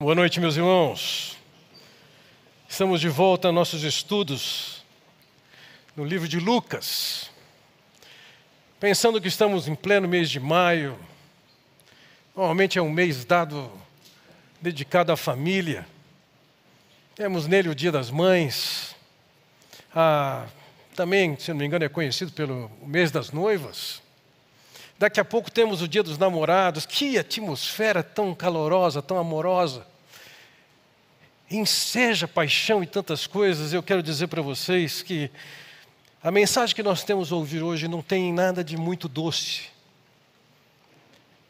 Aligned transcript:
Boa 0.00 0.14
noite, 0.14 0.38
meus 0.38 0.56
irmãos. 0.56 1.36
Estamos 2.68 3.00
de 3.00 3.08
volta 3.08 3.48
a 3.48 3.52
nossos 3.52 3.82
estudos 3.82 4.84
no 5.96 6.04
livro 6.04 6.28
de 6.28 6.38
Lucas. 6.38 7.32
Pensando 8.78 9.20
que 9.20 9.26
estamos 9.26 9.66
em 9.66 9.74
pleno 9.74 10.06
mês 10.06 10.30
de 10.30 10.38
maio, 10.38 10.96
normalmente 12.32 12.78
é 12.78 12.82
um 12.82 12.92
mês 12.92 13.24
dado 13.24 13.72
dedicado 14.60 15.10
à 15.10 15.16
família. 15.16 15.84
Temos 17.16 17.48
nele 17.48 17.68
o 17.68 17.74
Dia 17.74 17.90
das 17.90 18.08
Mães. 18.08 18.94
Ah, 19.92 20.46
também, 20.94 21.36
se 21.40 21.50
não 21.50 21.58
me 21.58 21.66
engano, 21.66 21.84
é 21.84 21.88
conhecido 21.88 22.30
pelo 22.30 22.70
mês 22.86 23.10
das 23.10 23.32
noivas. 23.32 24.00
Daqui 24.96 25.20
a 25.20 25.24
pouco 25.24 25.50
temos 25.50 25.82
o 25.82 25.88
Dia 25.88 26.04
dos 26.04 26.18
Namorados. 26.18 26.86
Que 26.86 27.18
atmosfera 27.18 28.00
tão 28.00 28.32
calorosa, 28.32 29.02
tão 29.02 29.18
amorosa. 29.18 29.87
Enseja 31.50 32.28
paixão 32.28 32.82
e 32.82 32.86
tantas 32.86 33.26
coisas. 33.26 33.72
Eu 33.72 33.82
quero 33.82 34.02
dizer 34.02 34.26
para 34.26 34.42
vocês 34.42 35.02
que 35.02 35.30
a 36.22 36.30
mensagem 36.30 36.74
que 36.74 36.82
nós 36.82 37.04
temos 37.04 37.32
a 37.32 37.36
ouvir 37.36 37.62
hoje 37.62 37.88
não 37.88 38.02
tem 38.02 38.32
nada 38.32 38.64
de 38.64 38.76
muito 38.76 39.08
doce, 39.08 39.62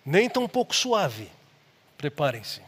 nem 0.05 0.29
tão 0.29 0.47
pouco 0.47 0.75
suave. 0.75 1.29
Preparem-se. 1.97 2.61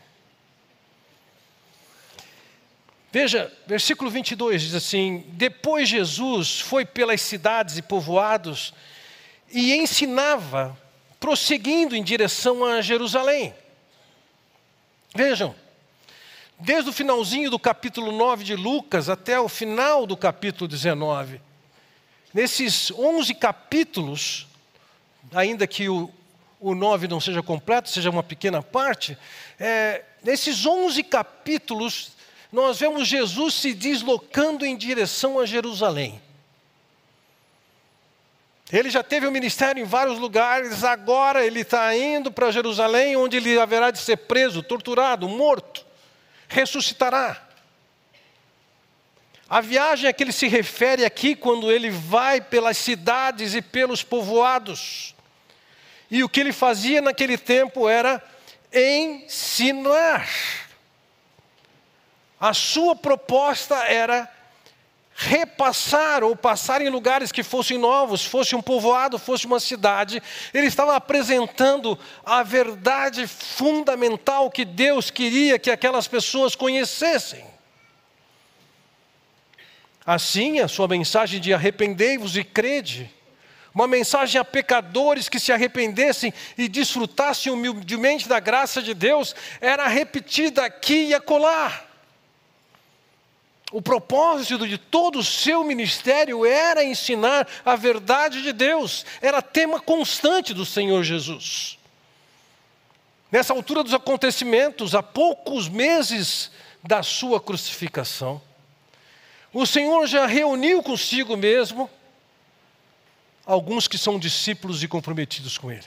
Veja, 3.12 3.52
versículo 3.66 4.10
22 4.10 4.62
diz 4.62 4.74
assim: 4.74 5.24
Depois 5.28 5.88
Jesus 5.88 6.60
foi 6.60 6.84
pelas 6.84 7.20
cidades 7.20 7.76
e 7.76 7.82
povoados 7.82 8.72
e 9.52 9.74
ensinava, 9.74 10.78
prosseguindo 11.18 11.96
em 11.96 12.02
direção 12.02 12.64
a 12.64 12.80
Jerusalém. 12.80 13.54
Vejam, 15.14 15.54
desde 16.60 16.90
o 16.90 16.92
finalzinho 16.92 17.50
do 17.50 17.58
capítulo 17.58 18.12
9 18.12 18.44
de 18.44 18.54
Lucas 18.54 19.08
até 19.08 19.40
o 19.40 19.48
final 19.48 20.06
do 20.06 20.16
capítulo 20.16 20.68
19, 20.68 21.40
nesses 22.34 22.90
11 22.90 23.34
capítulos, 23.34 24.46
ainda 25.32 25.66
que 25.66 25.88
o, 25.88 26.10
o 26.60 26.74
9 26.74 27.08
não 27.08 27.20
seja 27.20 27.42
completo, 27.42 27.88
seja 27.88 28.10
uma 28.10 28.22
pequena 28.22 28.62
parte, 28.62 29.16
é, 29.58 30.04
nesses 30.22 30.66
11 30.66 31.02
capítulos, 31.04 32.12
nós 32.52 32.78
vemos 32.78 33.08
Jesus 33.08 33.54
se 33.54 33.72
deslocando 33.72 34.66
em 34.66 34.76
direção 34.76 35.38
a 35.38 35.46
Jerusalém. 35.46 36.20
Ele 38.72 38.88
já 38.88 39.02
teve 39.02 39.26
o 39.26 39.30
um 39.30 39.32
ministério 39.32 39.82
em 39.82 39.86
vários 39.86 40.18
lugares, 40.18 40.84
agora 40.84 41.44
ele 41.44 41.60
está 41.60 41.96
indo 41.96 42.30
para 42.30 42.52
Jerusalém, 42.52 43.16
onde 43.16 43.36
ele 43.36 43.58
haverá 43.58 43.90
de 43.90 43.98
ser 43.98 44.16
preso, 44.16 44.62
torturado, 44.62 45.28
morto, 45.28 45.89
ressuscitará. 46.50 47.40
A 49.48 49.60
viagem 49.60 50.08
a 50.08 50.12
que 50.12 50.22
ele 50.22 50.32
se 50.32 50.46
refere 50.46 51.04
aqui, 51.04 51.34
quando 51.34 51.72
ele 51.72 51.90
vai 51.90 52.40
pelas 52.40 52.76
cidades 52.76 53.54
e 53.54 53.62
pelos 53.62 54.02
povoados. 54.02 55.14
E 56.10 56.22
o 56.22 56.28
que 56.28 56.40
ele 56.40 56.52
fazia 56.52 57.00
naquele 57.00 57.38
tempo 57.38 57.88
era 57.88 58.22
ensinar. 58.72 60.28
A 62.38 62.52
sua 62.52 62.94
proposta 62.94 63.76
era 63.84 64.30
repassar 65.22 66.24
ou 66.24 66.34
passar 66.34 66.80
em 66.80 66.88
lugares 66.88 67.30
que 67.30 67.42
fossem 67.42 67.76
novos, 67.76 68.24
fosse 68.24 68.56
um 68.56 68.62
povoado, 68.62 69.18
fosse 69.18 69.44
uma 69.44 69.60
cidade, 69.60 70.22
ele 70.54 70.66
estava 70.66 70.96
apresentando 70.96 71.98
a 72.24 72.42
verdade 72.42 73.26
fundamental 73.26 74.50
que 74.50 74.64
Deus 74.64 75.10
queria 75.10 75.58
que 75.58 75.70
aquelas 75.70 76.08
pessoas 76.08 76.54
conhecessem. 76.54 77.44
Assim, 80.06 80.58
a 80.58 80.66
sua 80.66 80.88
mensagem 80.88 81.38
de 81.38 81.52
arrependei-vos 81.52 82.34
e 82.34 82.42
crede, 82.42 83.14
uma 83.74 83.86
mensagem 83.86 84.40
a 84.40 84.44
pecadores 84.44 85.28
que 85.28 85.38
se 85.38 85.52
arrependessem 85.52 86.32
e 86.56 86.66
desfrutassem 86.66 87.52
humildemente 87.52 88.26
da 88.26 88.40
graça 88.40 88.80
de 88.80 88.94
Deus, 88.94 89.34
era 89.60 89.86
repetida 89.86 90.64
aqui 90.64 91.08
e 91.08 91.14
acolá. 91.14 91.89
O 93.72 93.80
propósito 93.80 94.66
de 94.66 94.76
todo 94.76 95.20
o 95.20 95.24
seu 95.24 95.62
ministério 95.62 96.44
era 96.44 96.84
ensinar 96.84 97.46
a 97.64 97.76
verdade 97.76 98.42
de 98.42 98.52
Deus, 98.52 99.06
era 99.22 99.40
tema 99.40 99.80
constante 99.80 100.52
do 100.52 100.66
Senhor 100.66 101.04
Jesus. 101.04 101.78
Nessa 103.30 103.52
altura 103.52 103.84
dos 103.84 103.94
acontecimentos, 103.94 104.94
há 104.94 105.02
poucos 105.02 105.68
meses 105.68 106.50
da 106.82 107.02
sua 107.02 107.40
crucificação, 107.40 108.42
o 109.52 109.66
Senhor 109.66 110.06
já 110.06 110.26
reuniu 110.26 110.82
consigo 110.82 111.36
mesmo 111.36 111.88
alguns 113.44 113.86
que 113.86 113.98
são 113.98 114.18
discípulos 114.18 114.82
e 114.82 114.88
comprometidos 114.88 115.58
com 115.58 115.70
Ele, 115.70 115.86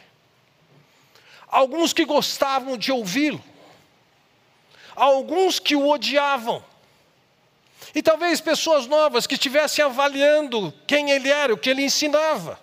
alguns 1.47 1.91
que 1.91 2.05
gostavam 2.05 2.77
de 2.77 2.91
ouvi-lo, 2.91 3.43
alguns 4.95 5.59
que 5.59 5.75
o 5.75 5.89
odiavam, 5.89 6.63
e 7.95 8.01
talvez 8.01 8.41
pessoas 8.41 8.87
novas 8.87 9.27
que 9.27 9.35
estivessem 9.35 9.85
avaliando 9.85 10.73
quem 10.87 11.11
ele 11.11 11.29
era, 11.29 11.53
o 11.53 11.57
que 11.57 11.69
ele 11.69 11.83
ensinava. 11.83 12.59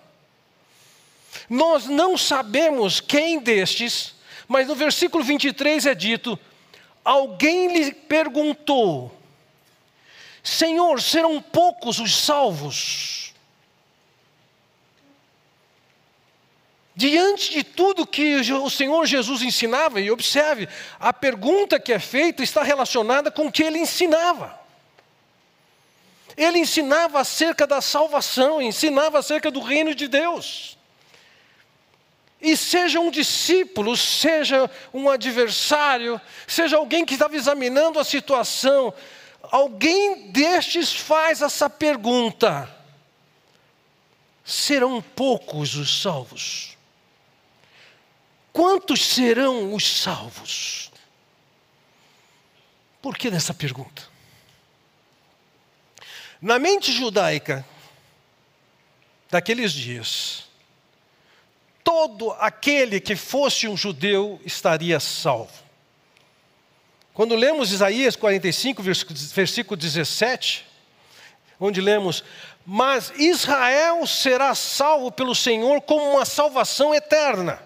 Nós 1.49 1.85
não 1.85 2.17
sabemos 2.17 2.99
quem 2.99 3.39
destes, 3.39 4.13
mas 4.47 4.67
no 4.67 4.75
versículo 4.75 5.23
23 5.23 5.85
é 5.85 5.95
dito: 5.95 6.37
alguém 7.03 7.73
lhe 7.73 7.93
perguntou, 7.93 9.15
Senhor, 10.43 11.01
serão 11.01 11.41
poucos 11.41 11.99
os 11.99 12.15
salvos? 12.15 13.33
Diante 16.93 17.51
de 17.51 17.63
tudo 17.63 18.05
que 18.05 18.35
o 18.35 18.69
Senhor 18.69 19.05
Jesus 19.05 19.41
ensinava, 19.41 20.01
e 20.01 20.11
observe, 20.11 20.67
a 20.99 21.13
pergunta 21.13 21.79
que 21.79 21.93
é 21.93 21.99
feita 21.99 22.43
está 22.43 22.61
relacionada 22.63 23.31
com 23.31 23.47
o 23.47 23.51
que 23.51 23.63
ele 23.63 23.79
ensinava. 23.79 24.60
Ele 26.37 26.59
ensinava 26.59 27.19
acerca 27.19 27.67
da 27.67 27.81
salvação, 27.81 28.61
ensinava 28.61 29.19
acerca 29.19 29.51
do 29.51 29.59
reino 29.59 29.93
de 29.93 30.07
Deus. 30.07 30.77
E 32.41 32.57
seja 32.57 32.99
um 32.99 33.11
discípulo, 33.11 33.95
seja 33.95 34.69
um 34.91 35.09
adversário, 35.09 36.19
seja 36.47 36.77
alguém 36.77 37.05
que 37.05 37.13
estava 37.13 37.35
examinando 37.35 37.99
a 37.99 38.03
situação, 38.03 38.93
alguém 39.43 40.31
destes 40.31 40.91
faz 40.91 41.41
essa 41.41 41.69
pergunta: 41.69 42.67
serão 44.43 45.01
poucos 45.01 45.75
os 45.75 46.01
salvos? 46.01 46.75
Quantos 48.51 49.05
serão 49.05 49.73
os 49.73 50.01
salvos? 50.01 50.91
Por 53.01 53.17
que 53.17 53.29
dessa 53.29 53.53
pergunta? 53.53 54.10
Na 56.41 56.57
mente 56.57 56.91
judaica 56.91 57.63
daqueles 59.29 59.71
dias, 59.71 60.45
todo 61.83 62.31
aquele 62.39 62.99
que 62.99 63.15
fosse 63.15 63.67
um 63.67 63.77
judeu 63.77 64.41
estaria 64.43 64.99
salvo. 64.99 65.53
Quando 67.13 67.35
lemos 67.35 67.71
Isaías 67.71 68.15
45, 68.15 68.81
versículo 68.81 69.77
17, 69.77 70.65
onde 71.59 71.79
lemos: 71.79 72.23
Mas 72.65 73.13
Israel 73.17 74.07
será 74.07 74.55
salvo 74.55 75.11
pelo 75.11 75.35
Senhor 75.35 75.79
como 75.81 76.13
uma 76.13 76.25
salvação 76.25 76.95
eterna. 76.95 77.61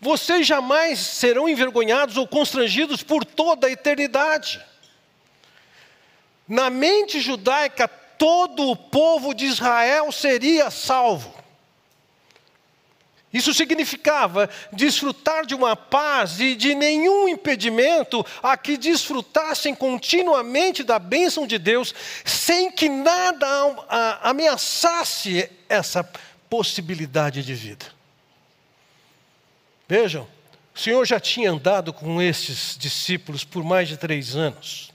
Vocês 0.00 0.46
jamais 0.46 0.98
serão 0.98 1.48
envergonhados 1.48 2.16
ou 2.16 2.26
constrangidos 2.26 3.02
por 3.02 3.24
toda 3.24 3.68
a 3.68 3.70
eternidade. 3.70 4.60
Na 6.46 6.68
mente 6.70 7.20
judaica, 7.20 7.88
todo 7.88 8.70
o 8.70 8.76
povo 8.76 9.34
de 9.34 9.46
Israel 9.46 10.12
seria 10.12 10.70
salvo. 10.70 11.34
Isso 13.34 13.52
significava 13.52 14.48
desfrutar 14.72 15.44
de 15.44 15.56
uma 15.56 15.74
paz 15.74 16.38
e 16.38 16.54
de 16.54 16.72
nenhum 16.72 17.26
impedimento 17.26 18.24
a 18.40 18.56
que 18.56 18.76
desfrutassem 18.76 19.74
continuamente 19.74 20.84
da 20.84 21.00
bênção 21.00 21.44
de 21.44 21.58
Deus, 21.58 21.92
sem 22.24 22.70
que 22.70 22.88
nada 22.88 23.46
ameaçasse 24.22 25.50
essa 25.68 26.08
possibilidade 26.48 27.42
de 27.42 27.54
vida. 27.54 27.86
Vejam, 29.88 30.28
o 30.72 30.78
Senhor 30.78 31.04
já 31.04 31.18
tinha 31.18 31.50
andado 31.50 31.92
com 31.92 32.22
esses 32.22 32.76
discípulos 32.78 33.42
por 33.42 33.64
mais 33.64 33.88
de 33.88 33.96
três 33.96 34.36
anos. 34.36 34.93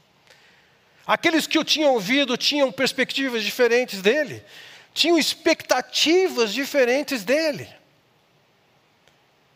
Aqueles 1.10 1.48
que 1.48 1.58
o 1.58 1.64
tinham 1.64 1.94
ouvido 1.94 2.38
tinham 2.38 2.72
perspectivas 2.72 3.44
diferentes 3.44 4.00
dele, 4.00 4.44
tinham 4.94 5.18
expectativas 5.18 6.54
diferentes 6.54 7.24
dele. 7.24 7.68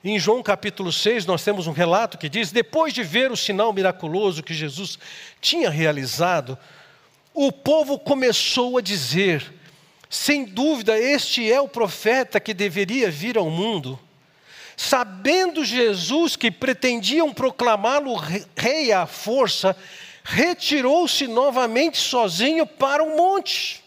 Em 0.03 0.17
João 0.17 0.41
capítulo 0.41 0.91
6, 0.91 1.27
nós 1.27 1.43
temos 1.43 1.67
um 1.67 1.71
relato 1.71 2.17
que 2.17 2.27
diz: 2.27 2.51
depois 2.51 2.91
de 2.91 3.03
ver 3.03 3.31
o 3.31 3.37
sinal 3.37 3.71
miraculoso 3.71 4.41
que 4.41 4.51
Jesus 4.51 4.97
tinha 5.39 5.69
realizado, 5.69 6.57
o 7.35 7.51
povo 7.51 7.99
começou 7.99 8.79
a 8.79 8.81
dizer: 8.81 9.53
sem 10.09 10.45
dúvida, 10.45 10.97
este 10.97 11.53
é 11.53 11.61
o 11.61 11.67
profeta 11.67 12.39
que 12.39 12.55
deveria 12.55 13.11
vir 13.11 13.37
ao 13.37 13.51
mundo. 13.51 13.99
Sabendo 14.75 15.63
Jesus 15.63 16.35
que 16.35 16.49
pretendiam 16.49 17.31
proclamá-lo 17.31 18.15
rei 18.57 18.91
à 18.91 19.05
força, 19.05 19.77
retirou-se 20.23 21.27
novamente 21.27 21.97
sozinho 21.97 22.65
para 22.65 23.03
o 23.03 23.17
monte. 23.17 23.83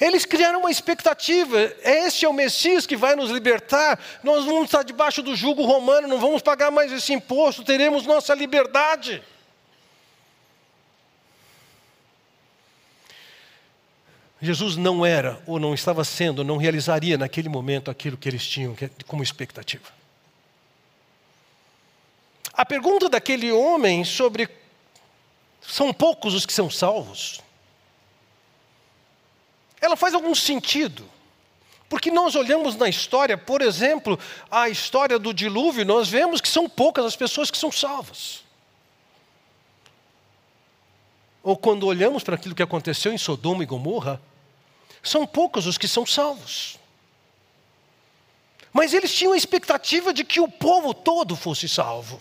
Eles 0.00 0.24
criaram 0.24 0.60
uma 0.60 0.70
expectativa: 0.70 1.60
esse 1.82 2.24
é 2.24 2.28
o 2.28 2.32
Messias 2.32 2.86
que 2.86 2.96
vai 2.96 3.16
nos 3.16 3.30
libertar, 3.30 3.98
nós 4.22 4.44
vamos 4.44 4.66
estar 4.66 4.84
debaixo 4.84 5.22
do 5.22 5.34
jugo 5.34 5.64
romano, 5.64 6.06
não 6.06 6.20
vamos 6.20 6.40
pagar 6.40 6.70
mais 6.70 6.92
esse 6.92 7.12
imposto, 7.12 7.64
teremos 7.64 8.06
nossa 8.06 8.34
liberdade. 8.34 9.22
Jesus 14.40 14.76
não 14.76 15.04
era, 15.04 15.42
ou 15.46 15.58
não 15.58 15.74
estava 15.74 16.04
sendo, 16.04 16.44
não 16.44 16.56
realizaria 16.56 17.18
naquele 17.18 17.48
momento 17.48 17.90
aquilo 17.90 18.16
que 18.16 18.28
eles 18.28 18.46
tinham 18.46 18.76
como 19.04 19.20
expectativa. 19.20 19.97
A 22.58 22.66
pergunta 22.66 23.08
daquele 23.08 23.50
homem 23.50 24.04
sobre 24.04 24.50
são 25.62 25.94
poucos 25.94 26.34
os 26.34 26.44
que 26.44 26.52
são 26.52 26.68
salvos 26.68 27.40
ela 29.80 29.96
faz 29.96 30.14
algum 30.14 30.34
sentido. 30.34 31.08
Porque 31.88 32.10
nós 32.10 32.34
olhamos 32.34 32.76
na 32.76 32.88
história, 32.88 33.38
por 33.38 33.62
exemplo, 33.62 34.18
a 34.50 34.68
história 34.68 35.18
do 35.18 35.32
dilúvio, 35.32 35.86
nós 35.86 36.08
vemos 36.08 36.40
que 36.40 36.48
são 36.48 36.68
poucas 36.68 37.04
as 37.04 37.16
pessoas 37.16 37.50
que 37.50 37.56
são 37.56 37.72
salvas. 37.72 38.44
Ou 41.42 41.56
quando 41.56 41.86
olhamos 41.86 42.22
para 42.22 42.34
aquilo 42.34 42.54
que 42.54 42.62
aconteceu 42.62 43.12
em 43.12 43.16
Sodoma 43.16 43.62
e 43.62 43.66
Gomorra, 43.66 44.20
são 45.02 45.26
poucos 45.26 45.66
os 45.66 45.78
que 45.78 45.88
são 45.88 46.04
salvos. 46.04 46.78
Mas 48.70 48.92
eles 48.92 49.14
tinham 49.14 49.32
a 49.32 49.36
expectativa 49.36 50.12
de 50.12 50.24
que 50.24 50.40
o 50.40 50.48
povo 50.48 50.92
todo 50.92 51.34
fosse 51.34 51.66
salvo. 51.66 52.20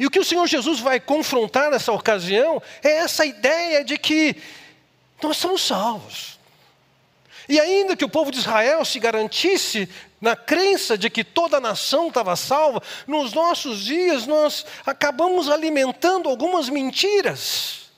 E 0.00 0.06
o 0.06 0.10
que 0.10 0.18
o 0.18 0.24
Senhor 0.24 0.46
Jesus 0.46 0.80
vai 0.80 0.98
confrontar 0.98 1.70
nessa 1.70 1.92
ocasião 1.92 2.62
é 2.82 2.90
essa 3.00 3.26
ideia 3.26 3.84
de 3.84 3.98
que 3.98 4.34
nós 5.22 5.36
somos 5.36 5.60
salvos. 5.60 6.40
E 7.46 7.60
ainda 7.60 7.94
que 7.94 8.04
o 8.04 8.08
povo 8.08 8.30
de 8.30 8.38
Israel 8.38 8.82
se 8.82 8.98
garantisse 8.98 9.86
na 10.18 10.34
crença 10.34 10.96
de 10.96 11.10
que 11.10 11.22
toda 11.22 11.58
a 11.58 11.60
nação 11.60 12.08
estava 12.08 12.34
salva, 12.34 12.82
nos 13.06 13.34
nossos 13.34 13.84
dias 13.84 14.26
nós 14.26 14.64
acabamos 14.86 15.50
alimentando 15.50 16.30
algumas 16.30 16.70
mentiras 16.70 17.90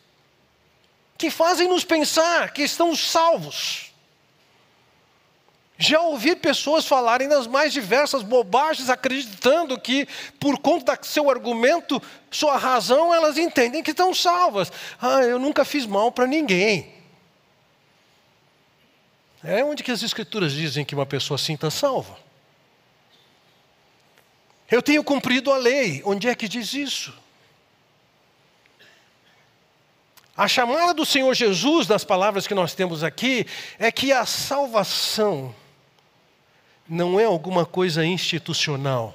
que 1.16 1.30
fazem 1.30 1.68
nos 1.68 1.84
pensar 1.84 2.52
que 2.52 2.62
estamos 2.62 2.98
salvos. 2.98 3.91
Já 5.82 6.00
ouvi 6.00 6.36
pessoas 6.36 6.86
falarem 6.86 7.26
das 7.26 7.48
mais 7.48 7.72
diversas 7.72 8.22
bobagens, 8.22 8.88
acreditando 8.88 9.76
que, 9.80 10.06
por 10.38 10.56
conta 10.60 10.94
do 10.94 11.04
seu 11.04 11.28
argumento, 11.28 12.00
sua 12.30 12.56
razão, 12.56 13.12
elas 13.12 13.36
entendem 13.36 13.82
que 13.82 13.90
estão 13.90 14.14
salvas. 14.14 14.70
Ah, 15.00 15.22
eu 15.22 15.40
nunca 15.40 15.64
fiz 15.64 15.84
mal 15.84 16.12
para 16.12 16.24
ninguém. 16.24 16.94
É 19.42 19.64
onde 19.64 19.82
que 19.82 19.90
as 19.90 20.04
escrituras 20.04 20.52
dizem 20.52 20.84
que 20.84 20.94
uma 20.94 21.04
pessoa 21.04 21.34
assim 21.34 21.54
está 21.54 21.68
salva. 21.68 22.16
Eu 24.70 24.80
tenho 24.80 25.02
cumprido 25.02 25.52
a 25.52 25.56
lei. 25.56 26.00
Onde 26.04 26.28
é 26.28 26.34
que 26.36 26.46
diz 26.46 26.74
isso? 26.74 27.12
A 30.36 30.46
chamada 30.46 30.94
do 30.94 31.04
Senhor 31.04 31.34
Jesus, 31.34 31.88
das 31.88 32.04
palavras 32.04 32.46
que 32.46 32.54
nós 32.54 32.72
temos 32.72 33.02
aqui, 33.02 33.44
é 33.80 33.90
que 33.90 34.12
a 34.12 34.24
salvação 34.24 35.52
não 36.88 37.18
é 37.18 37.24
alguma 37.24 37.64
coisa 37.64 38.04
institucional. 38.04 39.14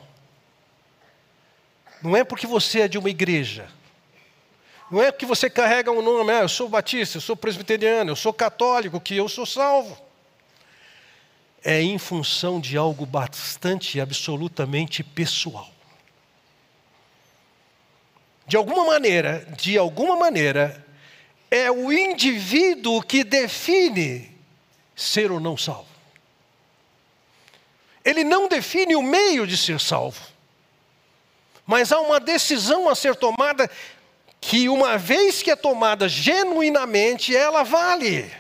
Não 2.02 2.16
é 2.16 2.24
porque 2.24 2.48
você 2.48 2.82
é 2.82 2.88
de 2.88 2.98
uma 2.98 3.10
igreja. 3.10 3.68
Não 4.90 5.02
é 5.02 5.12
porque 5.12 5.26
você 5.26 5.50
carrega 5.50 5.92
um 5.92 6.02
nome, 6.02 6.32
ah, 6.32 6.42
eu 6.42 6.50
sou 6.50 6.70
batista, 6.70 7.18
eu 7.18 7.22
sou 7.22 7.36
presbiteriano, 7.36 8.12
eu 8.12 8.16
sou 8.16 8.32
católico, 8.32 9.02
que 9.02 9.16
eu 9.16 9.28
sou 9.28 9.46
salvo 9.46 10.08
é 11.68 11.82
em 11.82 11.98
função 11.98 12.62
de 12.62 12.78
algo 12.78 13.06
bastante 13.06 14.00
absolutamente 14.00 15.04
pessoal. 15.04 15.70
De 18.48 18.56
alguma 18.56 18.86
maneira, 18.86 19.46
de 19.58 19.78
alguma 19.78 20.16
maneira, 20.16 20.86
é 21.52 21.70
o 21.70 21.92
indivíduo 21.92 23.02
que 23.02 23.22
define 23.22 24.32
ser 24.96 25.30
ou 25.30 25.42
não 25.42 25.58
salvo. 25.58 25.97
Ele 28.08 28.24
não 28.24 28.48
define 28.48 28.96
o 28.96 29.04
meio 29.04 29.46
de 29.46 29.58
ser 29.58 29.82
salvo. 29.82 30.22
Mas 31.66 31.92
há 31.92 32.00
uma 32.00 32.22
decisão 32.22 32.88
a 32.88 32.96
ser 32.96 33.18
tomada 33.18 33.70
que, 34.40 34.70
uma 34.70 34.98
vez 34.98 35.44
que 35.44 35.52
é 35.52 35.58
tomada 35.58 36.08
genuinamente, 36.08 37.36
ela 37.36 37.64
vale. 37.64 38.32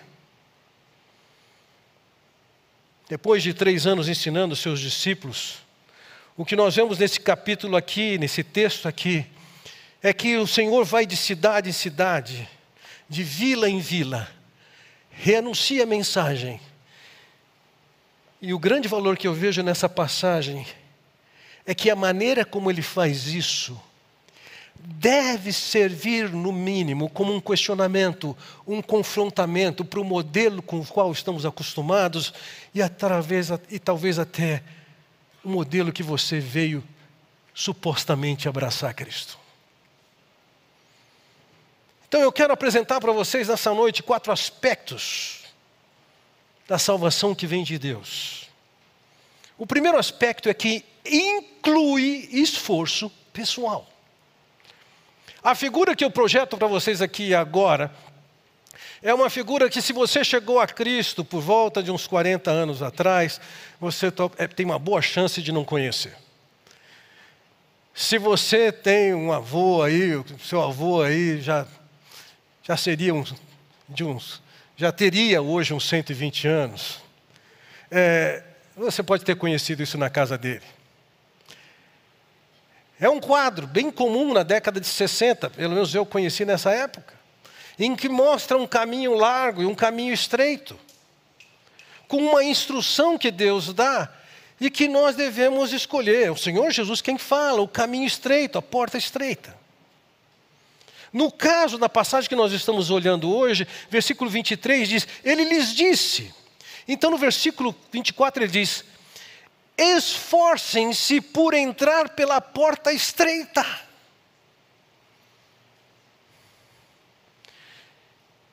Depois 3.10 3.44
de 3.44 3.54
três 3.54 3.86
anos 3.86 4.08
ensinando 4.08 4.56
seus 4.56 4.80
discípulos, 4.80 5.58
o 6.38 6.46
que 6.46 6.56
nós 6.56 6.78
vemos 6.78 6.98
nesse 6.98 7.19
capítulo 7.19 7.75
aqui, 7.75 8.18
nesse 8.18 8.46
texto 8.46 8.88
aqui, 8.88 9.25
é 10.02 10.14
que 10.14 10.38
o 10.38 10.48
Senhor 10.48 10.86
vai 10.86 11.06
de 11.06 11.18
cidade 11.18 11.69
em 11.69 11.74
cidade, 11.74 12.48
de 13.10 13.22
vila 13.22 13.69
em 13.69 13.81
vila, 13.81 14.31
reanuncia 15.12 15.84
a 15.84 15.86
mensagem. 15.86 16.62
E 18.42 18.54
o 18.54 18.60
grande 18.60 18.88
valor 18.88 19.18
que 19.18 19.28
eu 19.28 19.34
vejo 19.34 19.63
nessa 19.63 19.89
passagem 19.89 20.66
é 21.66 21.74
que 21.74 21.89
a 21.89 21.95
maneira 21.95 22.45
como 22.45 22.69
ele 22.69 22.81
faz 22.81 23.28
isso 23.28 23.80
deve 24.80 25.51
servir, 25.51 26.30
no 26.30 26.54
mínimo, 26.54 27.10
como 27.10 27.34
um 27.34 27.42
questionamento, 27.42 28.38
um 28.66 28.81
confrontamento 28.81 29.84
para 29.84 30.00
o 30.00 30.04
modelo 30.04 30.62
com 30.62 30.80
o 30.80 30.86
qual 30.86 31.12
estamos 31.12 31.45
acostumados 31.45 32.31
e, 32.74 32.81
através, 32.81 33.50
e 33.69 33.80
talvez 33.80 34.19
até 34.19 34.63
o 35.44 35.50
modelo 35.50 35.92
que 35.92 36.04
você 36.04 36.40
veio 36.40 36.83
supostamente 37.56 38.48
abraçar 38.48 38.94
Cristo. 38.94 39.38
Então 42.07 42.21
eu 42.21 42.31
quero 42.31 42.54
apresentar 42.54 43.02
para 43.02 43.11
vocês 43.11 43.47
nessa 43.47 43.73
noite 43.73 44.04
quatro 44.04 44.31
aspectos 44.31 45.46
da 46.68 46.78
salvação 46.78 47.33
que 47.33 47.47
vem 47.47 47.64
de 47.64 47.80
Deus. 47.80 48.47
O 49.57 49.66
primeiro 49.66 49.97
aspecto 49.97 50.50
é 50.50 50.54
que 50.54 50.83
inclui 51.06 52.30
esforço 52.31 53.12
pessoal. 53.31 53.88
A 55.44 55.56
figura 55.56 55.95
que 55.95 56.04
eu 56.04 56.12
projeto 56.12 56.57
para 56.57 56.68
vocês 56.68 57.02
aqui 57.02 57.33
agora 57.33 57.92
é 59.02 59.14
uma 59.14 59.30
figura 59.30 59.69
que, 59.69 59.81
se 59.81 59.94
você 59.94 60.24
chegou 60.24 60.59
a 60.59 60.68
Cristo 60.68 61.24
por 61.24 61.42
volta 61.42 61.81
de 61.81 61.92
uns 61.92 62.07
40 62.07 62.52
anos 62.52 62.81
atrás, 62.81 63.40
você 63.80 64.07
é, 64.38 64.47
tem 64.47 64.66
uma 64.66 64.80
boa 64.80 65.02
chance 65.02 65.42
de 65.42 65.52
não 65.52 65.64
conhecer. 65.64 66.16
Se 67.94 68.18
você 68.18 68.71
tem 68.71 69.14
um 69.14 69.31
avô 69.31 69.81
aí, 69.81 70.12
seu 70.44 70.62
avô 70.62 71.02
aí 71.02 71.42
já, 71.42 71.66
já 72.64 72.76
seria 72.76 73.14
um, 73.14 73.24
de 73.88 74.04
uns, 74.04 74.42
já 74.78 74.92
teria 74.92 75.42
hoje 75.42 75.74
uns 75.74 75.90
120 75.90 76.48
anos, 76.48 77.00
é, 77.90 78.44
você 78.76 79.02
pode 79.02 79.26
ter 79.26 79.36
conhecido 79.36 79.81
isso 79.81 79.98
na 79.98 80.07
casa 80.07 80.38
dele. 80.38 80.62
É 83.00 83.10
um 83.10 83.19
quadro 83.19 83.66
bem 83.66 83.90
comum 83.90 84.34
na 84.34 84.44
década 84.44 84.80
de 84.80 84.86
60, 84.86 85.50
pelo 85.50 85.74
menos 85.74 85.96
eu 85.96 86.06
conheci 86.06 86.46
nessa 86.46 86.72
época, 86.72 87.16
em 87.80 87.96
que 87.96 88.07
mostra 88.07 88.56
um 88.56 88.68
caminho 88.68 89.16
largo 89.16 89.64
e 89.64 89.66
um 89.66 89.74
caminho 89.74 90.14
estreito, 90.14 90.78
com 92.07 92.18
uma 92.18 92.44
instrução 92.44 93.18
que 93.18 93.31
Deus 93.31 93.74
dá 93.74 94.14
e 94.62 94.69
que 94.69 94.88
nós 94.88 95.16
devemos 95.16 95.74
escolher. 95.74 96.28
É 96.28 96.31
o 96.31 96.38
Senhor 96.38 96.69
Jesus 96.69 97.02
quem 97.02 97.18
fala, 97.18 97.62
o 97.62 97.68
caminho 97.68 98.06
estreito, 98.06 98.60
a 98.60 98.62
porta 98.62 98.96
estreita. 98.96 99.56
No 101.11 101.31
caso 101.31 101.78
da 101.78 101.87
passagem 101.87 102.30
que 102.30 102.35
nós 102.35 102.52
estamos 102.52 102.90
olhando 102.90 103.33
hoje, 103.33 103.68
versículo 103.90 104.30
23 104.30 104.87
diz: 104.87 105.07
Ele 105.23 105.44
lhes 105.44 105.73
disse. 105.73 106.33
Então 106.87 107.11
no 107.11 107.18
versículo 107.18 107.76
24 107.92 108.44
ele 108.44 108.52
diz: 108.52 108.83
esforcem-se 109.78 111.21
por 111.21 111.54
entrar 111.54 112.09
pela 112.09 112.42
porta 112.42 112.92
estreita. 112.92 113.66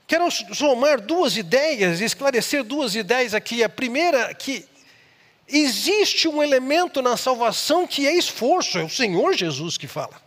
Quero 0.07 0.31
somar 0.31 1.01
duas 1.01 1.37
ideias, 1.37 2.01
esclarecer 2.01 2.63
duas 2.63 2.95
ideias 2.95 3.33
aqui. 3.33 3.65
A 3.65 3.69
primeira, 3.71 4.35
que 4.35 4.69
existe 5.49 6.29
um 6.29 6.43
elemento 6.43 7.01
na 7.01 7.17
salvação 7.17 7.87
que 7.87 8.07
é 8.07 8.15
esforço, 8.15 8.79
é 8.79 8.85
o 8.85 8.89
Senhor 8.89 9.33
Jesus 9.35 9.79
que 9.79 9.89
fala. 9.89 10.24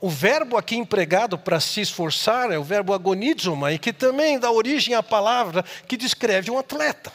O 0.00 0.08
verbo 0.08 0.56
aqui 0.56 0.76
empregado 0.76 1.36
para 1.38 1.60
se 1.60 1.80
esforçar 1.80 2.50
é 2.50 2.58
o 2.58 2.64
verbo 2.64 2.94
agonizoma, 2.94 3.72
e 3.72 3.78
que 3.78 3.92
também 3.92 4.38
dá 4.38 4.50
origem 4.50 4.94
à 4.94 5.02
palavra 5.02 5.62
que 5.86 5.96
descreve 5.96 6.50
um 6.50 6.58
atleta. 6.58 7.12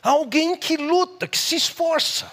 Alguém 0.00 0.56
que 0.56 0.76
luta, 0.76 1.26
que 1.26 1.38
se 1.38 1.56
esforça. 1.56 2.30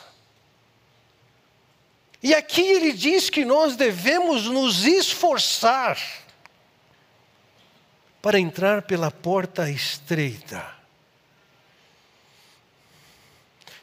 E 2.21 2.35
aqui 2.35 2.61
ele 2.61 2.91
diz 2.91 3.29
que 3.29 3.45
nós 3.45 3.75
devemos 3.75 4.45
nos 4.45 4.85
esforçar 4.85 5.97
para 8.21 8.39
entrar 8.39 8.81
pela 8.81 9.09
porta 9.09 9.69
estreita. 9.69 10.78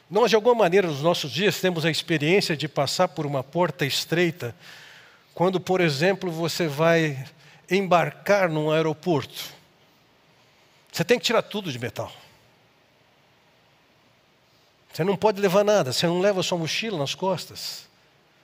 Nós, 0.09 0.29
de 0.29 0.35
alguma 0.35 0.55
maneira, 0.55 0.87
nos 0.87 1.01
nossos 1.01 1.31
dias, 1.31 1.59
temos 1.59 1.85
a 1.85 1.91
experiência 1.91 2.55
de 2.55 2.67
passar 2.67 3.09
por 3.09 3.25
uma 3.25 3.43
porta 3.43 3.85
estreita, 3.85 4.55
quando, 5.33 5.59
por 5.59 5.81
exemplo, 5.81 6.31
você 6.31 6.67
vai 6.67 7.27
embarcar 7.69 8.49
num 8.49 8.71
aeroporto. 8.71 9.53
Você 10.91 11.03
tem 11.03 11.19
que 11.19 11.25
tirar 11.25 11.41
tudo 11.41 11.71
de 11.71 11.77
metal. 11.77 12.11
Você 14.93 15.03
não 15.03 15.15
pode 15.15 15.39
levar 15.39 15.63
nada, 15.63 15.93
você 15.93 16.07
não 16.07 16.19
leva 16.19 16.41
sua 16.41 16.57
mochila 16.57 16.97
nas 16.97 17.13
costas. 17.13 17.87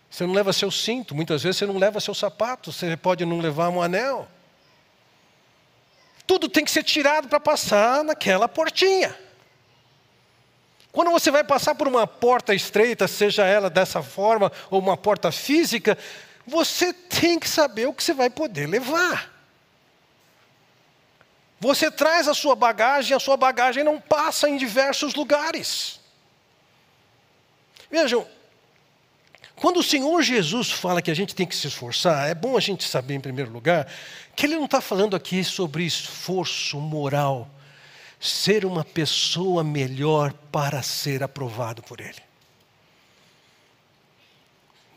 Você 0.08 0.28
não 0.28 0.34
leva 0.34 0.54
seu 0.54 0.70
cinto, 0.70 1.16
muitas 1.16 1.42
vezes 1.42 1.58
você 1.58 1.66
não 1.66 1.80
leva 1.80 2.00
seu 2.00 2.14
sapato, 2.14 2.72
você 2.72 2.96
pode 2.96 3.26
não 3.26 3.40
levar 3.40 3.70
um 3.70 3.82
anel. 3.82 4.28
Tudo 6.28 6.48
tem 6.48 6.64
que 6.64 6.70
ser 6.70 6.84
tirado 6.84 7.28
para 7.28 7.40
passar 7.40 8.04
naquela 8.04 8.48
portinha. 8.48 9.18
Quando 10.94 11.10
você 11.10 11.32
vai 11.32 11.44
passar 11.44 11.74
por 11.74 11.88
uma 11.88 12.06
porta 12.06 12.54
estreita, 12.54 13.08
seja 13.08 13.44
ela 13.44 13.68
dessa 13.68 14.04
forma 14.04 14.52
ou 14.70 14.80
uma 14.80 14.96
porta 14.96 15.32
física, 15.32 15.98
você 16.46 16.94
tem 16.94 17.40
que 17.40 17.50
saber 17.50 17.88
o 17.88 17.94
que 17.94 18.04
você 18.04 18.14
vai 18.14 18.30
poder 18.30 18.70
levar. 18.70 19.34
Você 21.60 21.90
traz 21.90 22.28
a 22.28 22.34
sua 22.36 22.56
bagagem, 22.56 23.18
a 23.18 23.20
sua 23.20 23.36
bagagem 23.36 23.84
não 23.84 24.00
passa 24.00 24.48
em 24.48 24.56
diversos 24.56 25.16
lugares. 25.16 26.00
Vejam, 27.90 28.28
quando 29.56 29.78
o 29.78 29.84
Senhor 29.84 30.22
Jesus 30.22 30.70
fala 30.70 31.02
que 31.02 31.10
a 31.10 31.16
gente 31.16 31.34
tem 31.34 31.48
que 31.48 31.56
se 31.56 31.66
esforçar, 31.66 32.30
é 32.30 32.36
bom 32.36 32.56
a 32.56 32.60
gente 32.60 32.84
saber, 32.84 33.16
em 33.16 33.20
primeiro 33.20 33.50
lugar, 33.50 33.88
que 34.36 34.46
Ele 34.46 34.58
não 34.58 34.66
está 34.66 34.80
falando 34.80 35.16
aqui 35.16 35.44
sobre 35.44 35.86
esforço 35.86 36.80
moral, 36.80 37.50
ser 38.24 38.64
uma 38.64 38.86
pessoa 38.86 39.66
melhor 39.66 40.32
para 40.50 40.82
ser 40.82 41.22
aprovado 41.22 41.84
por 41.84 42.00
Ele. 42.00 42.22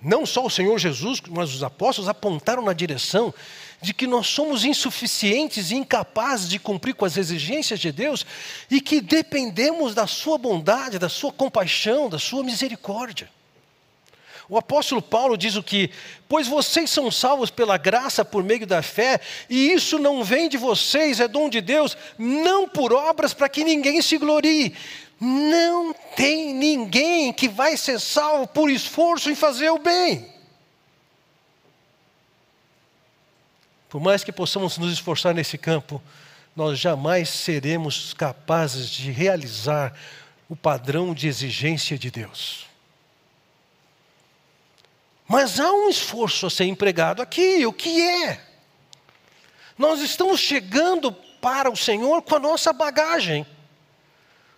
Não 0.01 0.25
só 0.25 0.47
o 0.47 0.51
Senhor 0.51 0.79
Jesus, 0.79 1.21
mas 1.29 1.53
os 1.53 1.65
apóstolos 1.65 2.09
apontaram 2.09 2.63
na 2.63 2.73
direção 2.73 3.35
de 3.83 3.93
que 3.93 4.07
nós 4.07 4.29
somos 4.29 4.65
insuficientes 4.65 5.73
e 5.73 5.75
incapazes 5.75 6.49
de 6.49 6.61
cumprir 6.61 6.95
com 6.95 7.05
as 7.05 7.17
exigências 7.17 7.81
de 7.81 7.91
Deus 7.91 8.25
e 8.71 8.81
que 8.81 9.01
dependemos 9.01 9.93
da 9.93 10.07
Sua 10.07 10.39
bondade, 10.39 10.99
da 10.99 11.09
Sua 11.09 11.33
compaixão, 11.33 12.09
da 12.09 12.21
Sua 12.21 12.45
misericórdia. 12.45 13.29
O 14.49 14.57
apóstolo 14.57 15.03
Paulo 15.03 15.37
diz 15.37 15.57
o 15.57 15.63
que? 15.63 15.91
Pois 16.29 16.47
vocês 16.47 16.89
são 16.89 17.11
salvos 17.11 17.51
pela 17.51 17.77
graça 17.77 18.25
por 18.25 18.45
meio 18.45 18.67
da 18.67 18.81
fé, 18.81 19.21
e 19.51 19.73
isso 19.73 19.99
não 19.99 20.23
vem 20.23 20.49
de 20.49 20.57
vocês, 20.57 21.19
é 21.19 21.27
dom 21.27 21.49
de 21.49 21.61
Deus, 21.61 21.97
não 22.17 22.69
por 22.69 22.93
obras 22.93 23.35
para 23.35 23.49
que 23.49 23.65
ninguém 23.65 24.01
se 24.01 24.17
glorie. 24.19 24.75
Não 25.21 25.95
tem 26.15 26.55
ninguém 26.55 27.33
que 27.33 27.49
vai 27.49 27.77
ser 27.77 27.99
salvo 27.99 28.47
por 28.47 28.71
esforço 28.71 29.31
em 29.31 29.35
fazer 29.35 29.71
o 29.71 29.79
bem. 29.79 30.31
Por 33.89 34.01
mais 34.01 34.23
que 34.23 34.31
possamos 34.31 34.79
nos 34.79 34.93
esforçar 34.93 35.35
nesse 35.35 35.57
campo, 35.57 36.03
nós 36.55 36.79
jamais 36.79 37.29
seremos 37.31 38.15
capazes 38.15 38.91
de 38.91 39.11
realizar 39.11 39.93
o 40.49 40.55
padrão 40.55 41.13
de 41.13 41.27
exigência 41.27 41.99
de 41.99 42.11
Deus. 42.11 42.67
Mas 45.29 45.59
há 45.59 45.73
um 45.73 45.89
esforço 45.89 46.47
a 46.47 46.51
ser 46.51 46.65
empregado 46.65 47.21
aqui, 47.21 47.67
o 47.67 47.73
que 47.73 48.01
é? 48.01 48.41
Nós 49.77 50.01
estamos 50.01 50.41
chegando 50.41 51.13
para 51.41 51.71
o 51.71 51.77
Senhor 51.77 52.23
com 52.23 52.37
a 52.37 52.41
nossa 52.41 52.73
bagagem. 52.73 53.47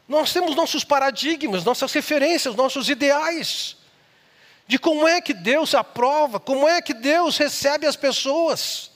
Nós 0.06 0.32
temos 0.32 0.54
nossos 0.54 0.84
paradigmas, 0.84 1.64
nossas 1.64 1.92
referências, 1.92 2.54
nossos 2.54 2.88
ideais 2.88 3.76
de 4.68 4.78
como 4.78 5.08
é 5.08 5.18
que 5.20 5.32
Deus 5.32 5.74
aprova, 5.74 6.38
como 6.38 6.68
é 6.68 6.82
que 6.82 6.92
Deus 6.92 7.38
recebe 7.38 7.86
as 7.86 7.96
pessoas. 7.96 8.90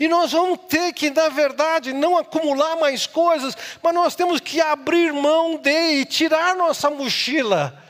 E 0.00 0.08
nós 0.08 0.32
vamos 0.32 0.58
ter 0.68 0.92
que, 0.94 1.10
na 1.10 1.28
verdade, 1.28 1.92
não 1.92 2.16
acumular 2.16 2.76
mais 2.76 3.06
coisas, 3.06 3.54
mas 3.82 3.94
nós 3.94 4.14
temos 4.14 4.40
que 4.40 4.58
abrir 4.58 5.12
mão 5.12 5.58
de 5.58 6.00
e 6.00 6.04
tirar 6.06 6.56
nossa 6.56 6.88
mochila, 6.88 7.82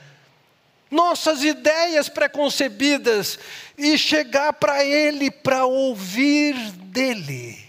nossas 0.90 1.42
ideias 1.42 2.08
preconcebidas 2.08 3.38
e 3.76 3.98
chegar 3.98 4.52
para 4.52 4.84
Ele 4.84 5.30
para 5.30 5.66
ouvir 5.66 6.54
dEle. 6.72 7.66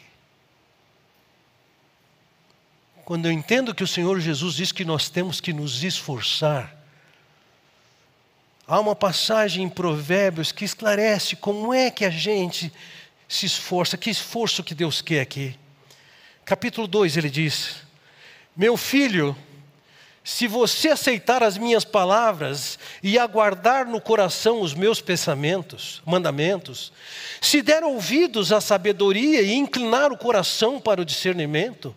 Quando 3.03 3.25
eu 3.25 3.31
entendo 3.31 3.73
que 3.73 3.83
o 3.83 3.87
Senhor 3.87 4.19
Jesus 4.19 4.55
diz 4.55 4.71
que 4.71 4.83
nós 4.83 5.09
temos 5.09 5.39
que 5.39 5.53
nos 5.53 5.83
esforçar, 5.83 6.75
há 8.67 8.79
uma 8.79 8.95
passagem 8.95 9.63
em 9.63 9.69
Provérbios 9.69 10.51
que 10.51 10.65
esclarece 10.65 11.35
como 11.37 11.73
é 11.73 11.89
que 11.89 12.03
a 12.03 12.09
gente 12.09 12.71
se 13.27 13.45
esforça, 13.45 13.97
que 13.97 14.09
esforço 14.09 14.63
que 14.63 14.75
Deus 14.75 15.01
quer 15.01 15.21
aqui. 15.21 15.57
Capítulo 16.43 16.87
2 16.87 17.17
ele 17.17 17.29
diz: 17.29 17.77
Meu 18.55 18.75
filho, 18.75 19.35
se 20.27 20.45
você 20.45 20.89
aceitar 20.89 21.41
as 21.41 21.57
minhas 21.57 21.85
palavras 21.85 22.77
e 23.01 23.17
aguardar 23.17 23.87
no 23.87 24.01
coração 24.01 24.59
os 24.59 24.73
meus 24.73 24.99
pensamentos, 24.99 26.01
mandamentos, 26.05 26.91
se 27.39 27.61
der 27.61 27.81
ouvidos 27.81 28.51
à 28.51 28.59
sabedoria 28.59 29.41
e 29.41 29.53
inclinar 29.53 30.11
o 30.11 30.17
coração 30.17 30.81
para 30.81 30.99
o 30.99 31.05
discernimento, 31.05 31.95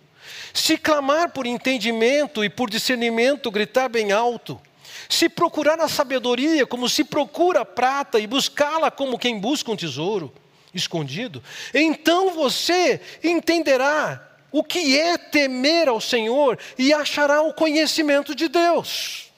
se 0.54 0.78
clamar 0.78 1.32
por 1.32 1.44
entendimento 1.44 2.44
e 2.44 2.48
por 2.48 2.70
discernimento 2.70 3.50
gritar 3.50 3.88
bem 3.88 4.12
alto, 4.12 4.60
se 5.08 5.28
procurar 5.28 5.80
a 5.80 5.88
sabedoria 5.88 6.64
como 6.64 6.88
se 6.88 7.02
procura 7.02 7.62
a 7.62 7.66
prata 7.66 8.20
e 8.20 8.28
buscá-la 8.28 8.92
como 8.92 9.18
quem 9.18 9.40
busca 9.40 9.72
um 9.72 9.76
tesouro, 9.76 10.32
escondido, 10.72 11.42
então 11.74 12.32
você 12.32 13.00
entenderá 13.24 14.29
o 14.52 14.64
que 14.64 14.98
é 14.98 15.16
temer 15.16 15.88
ao 15.88 16.00
Senhor 16.00 16.58
e 16.78 16.92
achará 16.92 17.42
o 17.42 17.54
conhecimento 17.54 18.34
de 18.34 18.48
Deus. 18.48 19.30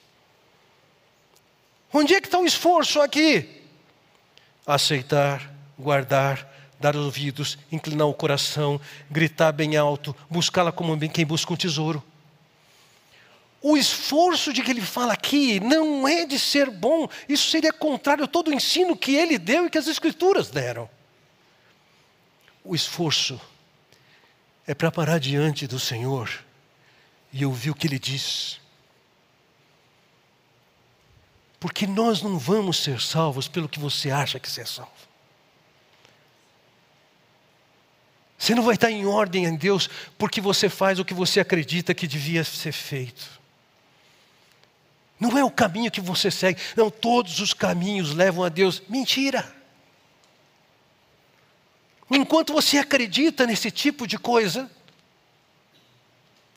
Onde 1.93 2.15
é 2.15 2.21
que 2.21 2.27
está 2.27 2.39
o 2.39 2.45
esforço 2.45 2.99
aqui? 3.01 3.61
Aceitar, 4.65 5.53
guardar, 5.77 6.51
dar 6.79 6.95
ouvidos, 6.95 7.57
inclinar 7.71 8.07
o 8.07 8.13
coração, 8.13 8.81
gritar 9.09 9.51
bem 9.51 9.77
alto, 9.77 10.15
buscá-la 10.29 10.71
como 10.71 10.97
quem 11.09 11.25
busca 11.25 11.53
um 11.53 11.57
tesouro. 11.57 12.03
O 13.61 13.77
esforço 13.77 14.51
de 14.51 14.61
que 14.61 14.71
ele 14.71 14.81
fala 14.81 15.13
aqui 15.13 15.59
não 15.59 16.05
é 16.05 16.25
de 16.25 16.37
ser 16.37 16.69
bom, 16.69 17.07
isso 17.29 17.49
seria 17.49 17.71
contrário 17.71 18.25
a 18.25 18.27
todo 18.27 18.49
o 18.49 18.53
ensino 18.53 18.97
que 18.97 19.15
ele 19.15 19.37
deu 19.37 19.67
e 19.67 19.69
que 19.69 19.77
as 19.77 19.87
Escrituras 19.87 20.49
deram. 20.49 20.89
O 22.65 22.75
esforço 22.75 23.39
é 24.65 24.73
para 24.73 24.91
parar 24.91 25.19
diante 25.19 25.67
do 25.67 25.79
Senhor 25.79 26.29
e 27.31 27.45
ouvir 27.45 27.71
o 27.71 27.75
que 27.75 27.87
Ele 27.87 27.99
diz. 27.99 28.59
Porque 31.59 31.87
nós 31.87 32.21
não 32.21 32.37
vamos 32.37 32.77
ser 32.77 33.01
salvos 33.01 33.47
pelo 33.47 33.69
que 33.69 33.79
você 33.79 34.11
acha 34.11 34.39
que 34.39 34.49
você 34.49 34.61
é 34.61 34.65
salvo. 34.65 34.91
Você 38.37 38.53
não 38.53 38.63
vai 38.63 38.75
estar 38.75 38.91
em 38.91 39.05
ordem 39.05 39.45
em 39.45 39.55
Deus 39.55 39.89
porque 40.17 40.41
você 40.41 40.67
faz 40.67 40.99
o 40.99 41.05
que 41.05 41.13
você 41.13 41.39
acredita 41.39 41.93
que 41.93 42.05
devia 42.05 42.43
ser 42.43 42.73
feito. 42.73 43.41
Não 45.17 45.37
é 45.37 45.43
o 45.45 45.49
caminho 45.49 45.89
que 45.89 46.01
você 46.01 46.29
segue. 46.29 46.61
Não, 46.75 46.91
todos 46.91 47.39
os 47.39 47.53
caminhos 47.53 48.13
levam 48.13 48.43
a 48.43 48.49
Deus. 48.49 48.83
Mentira. 48.89 49.62
Enquanto 52.15 52.53
você 52.53 52.77
acredita 52.77 53.47
nesse 53.47 53.71
tipo 53.71 54.05
de 54.05 54.19
coisa, 54.19 54.69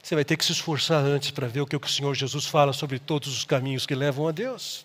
você 0.02 0.14
vai 0.14 0.22
ter 0.22 0.36
que 0.36 0.44
se 0.44 0.52
esforçar 0.52 1.02
antes 1.02 1.30
para 1.30 1.48
ver 1.48 1.62
o 1.62 1.66
que 1.66 1.74
o 1.74 1.88
Senhor 1.88 2.14
Jesus 2.14 2.44
fala 2.44 2.74
sobre 2.74 2.98
todos 2.98 3.34
os 3.34 3.42
caminhos 3.42 3.86
que 3.86 3.94
levam 3.94 4.28
a 4.28 4.32
Deus. 4.32 4.84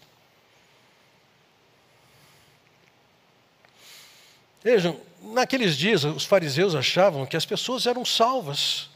Vejam, 4.64 4.98
naqueles 5.22 5.76
dias 5.76 6.06
os 6.06 6.24
fariseus 6.24 6.74
achavam 6.74 7.26
que 7.26 7.36
as 7.36 7.46
pessoas 7.46 7.86
eram 7.86 8.06
salvas 8.06 8.90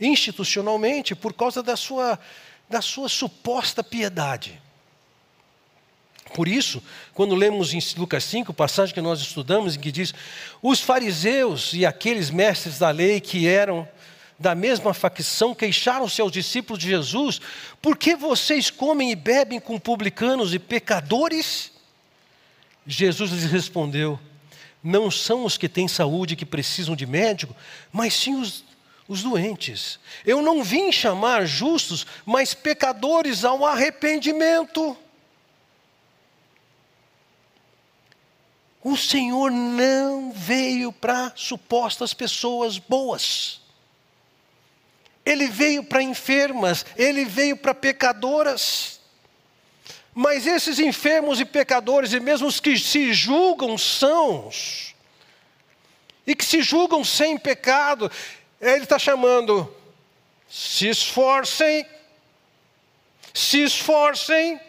institucionalmente 0.00 1.16
por 1.16 1.32
causa 1.32 1.64
da 1.64 1.76
sua, 1.76 2.16
da 2.70 2.80
sua 2.80 3.08
suposta 3.08 3.82
piedade. 3.82 4.62
Por 6.34 6.48
isso, 6.48 6.82
quando 7.14 7.34
lemos 7.34 7.74
em 7.74 7.80
Lucas 7.96 8.24
5, 8.24 8.52
passagem 8.54 8.94
que 8.94 9.00
nós 9.00 9.20
estudamos, 9.20 9.76
em 9.76 9.80
que 9.80 9.92
diz: 9.92 10.14
Os 10.62 10.80
fariseus 10.80 11.72
e 11.72 11.84
aqueles 11.84 12.30
mestres 12.30 12.78
da 12.78 12.90
lei 12.90 13.20
que 13.20 13.46
eram 13.46 13.86
da 14.42 14.54
mesma 14.54 14.92
facção 14.92 15.54
queixaram-se 15.54 16.20
aos 16.20 16.32
discípulos 16.32 16.82
de 16.82 16.88
Jesus: 16.88 17.40
Por 17.80 17.96
que 17.96 18.16
vocês 18.16 18.70
comem 18.70 19.12
e 19.12 19.16
bebem 19.16 19.60
com 19.60 19.78
publicanos 19.78 20.52
e 20.52 20.58
pecadores? 20.58 21.70
Jesus 22.86 23.30
lhes 23.30 23.44
respondeu: 23.44 24.18
Não 24.82 25.10
são 25.10 25.44
os 25.44 25.56
que 25.56 25.68
têm 25.68 25.86
saúde 25.86 26.36
que 26.36 26.44
precisam 26.44 26.96
de 26.96 27.06
médico, 27.06 27.54
mas 27.92 28.14
sim 28.14 28.34
os, 28.34 28.64
os 29.06 29.22
doentes. 29.22 29.98
Eu 30.26 30.42
não 30.42 30.64
vim 30.64 30.90
chamar 30.90 31.46
justos, 31.46 32.04
mas 32.26 32.52
pecadores 32.52 33.44
ao 33.44 33.64
arrependimento. 33.64 34.96
O 38.84 38.96
Senhor 38.96 39.50
não 39.50 40.32
veio 40.32 40.92
para 40.92 41.32
supostas 41.36 42.12
pessoas 42.12 42.78
boas. 42.78 43.60
Ele 45.24 45.46
veio 45.46 45.84
para 45.84 46.02
enfermas, 46.02 46.84
ele 46.96 47.24
veio 47.24 47.56
para 47.56 47.74
pecadoras. 47.74 49.00
Mas 50.12 50.46
esses 50.46 50.78
enfermos 50.78 51.40
e 51.40 51.44
pecadores, 51.44 52.12
e 52.12 52.18
mesmo 52.18 52.48
os 52.48 52.58
que 52.58 52.76
se 52.76 53.12
julgam 53.12 53.78
sãos, 53.78 54.94
e 56.26 56.34
que 56.34 56.44
se 56.44 56.60
julgam 56.60 57.04
sem 57.04 57.38
pecado, 57.38 58.10
ele 58.60 58.82
está 58.82 58.98
chamando, 58.98 59.74
se 60.48 60.88
esforcem, 60.88 61.86
se 63.32 63.62
esforcem, 63.62 64.60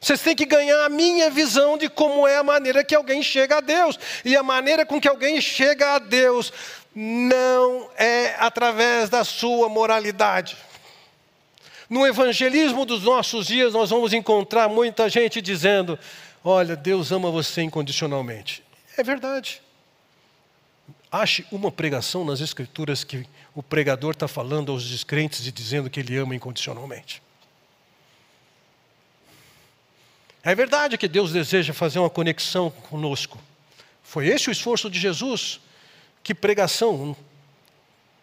vocês 0.00 0.22
têm 0.22 0.34
que 0.34 0.46
ganhar 0.46 0.86
a 0.86 0.88
minha 0.88 1.28
visão 1.28 1.76
de 1.76 1.88
como 1.88 2.26
é 2.26 2.36
a 2.36 2.42
maneira 2.42 2.82
que 2.82 2.94
alguém 2.94 3.22
chega 3.22 3.58
a 3.58 3.60
Deus. 3.60 3.98
E 4.24 4.34
a 4.34 4.42
maneira 4.42 4.86
com 4.86 4.98
que 4.98 5.06
alguém 5.06 5.40
chega 5.40 5.96
a 5.96 5.98
Deus 5.98 6.50
não 6.94 7.90
é 7.98 8.34
através 8.38 9.10
da 9.10 9.22
sua 9.24 9.68
moralidade. 9.68 10.56
No 11.88 12.06
evangelismo 12.06 12.86
dos 12.86 13.02
nossos 13.02 13.46
dias, 13.46 13.74
nós 13.74 13.90
vamos 13.90 14.14
encontrar 14.14 14.68
muita 14.68 15.08
gente 15.10 15.42
dizendo: 15.42 15.98
Olha, 16.42 16.74
Deus 16.74 17.12
ama 17.12 17.30
você 17.30 17.60
incondicionalmente. 17.60 18.62
É 18.96 19.02
verdade. 19.02 19.60
Ache 21.12 21.44
uma 21.52 21.70
pregação 21.70 22.24
nas 22.24 22.40
Escrituras 22.40 23.04
que 23.04 23.26
o 23.54 23.62
pregador 23.62 24.12
está 24.12 24.28
falando 24.28 24.72
aos 24.72 24.88
descrentes 24.88 25.46
e 25.46 25.52
dizendo 25.52 25.90
que 25.90 26.00
ele 26.00 26.16
ama 26.16 26.34
incondicionalmente. 26.34 27.20
É 30.42 30.54
verdade 30.54 30.96
que 30.96 31.06
Deus 31.06 31.32
deseja 31.32 31.72
fazer 31.72 31.98
uma 31.98 32.10
conexão 32.10 32.70
conosco. 32.70 33.38
Foi 34.02 34.26
esse 34.26 34.48
o 34.48 34.52
esforço 34.52 34.90
de 34.90 34.98
Jesus? 34.98 35.60
Que 36.22 36.34
pregação 36.34 37.16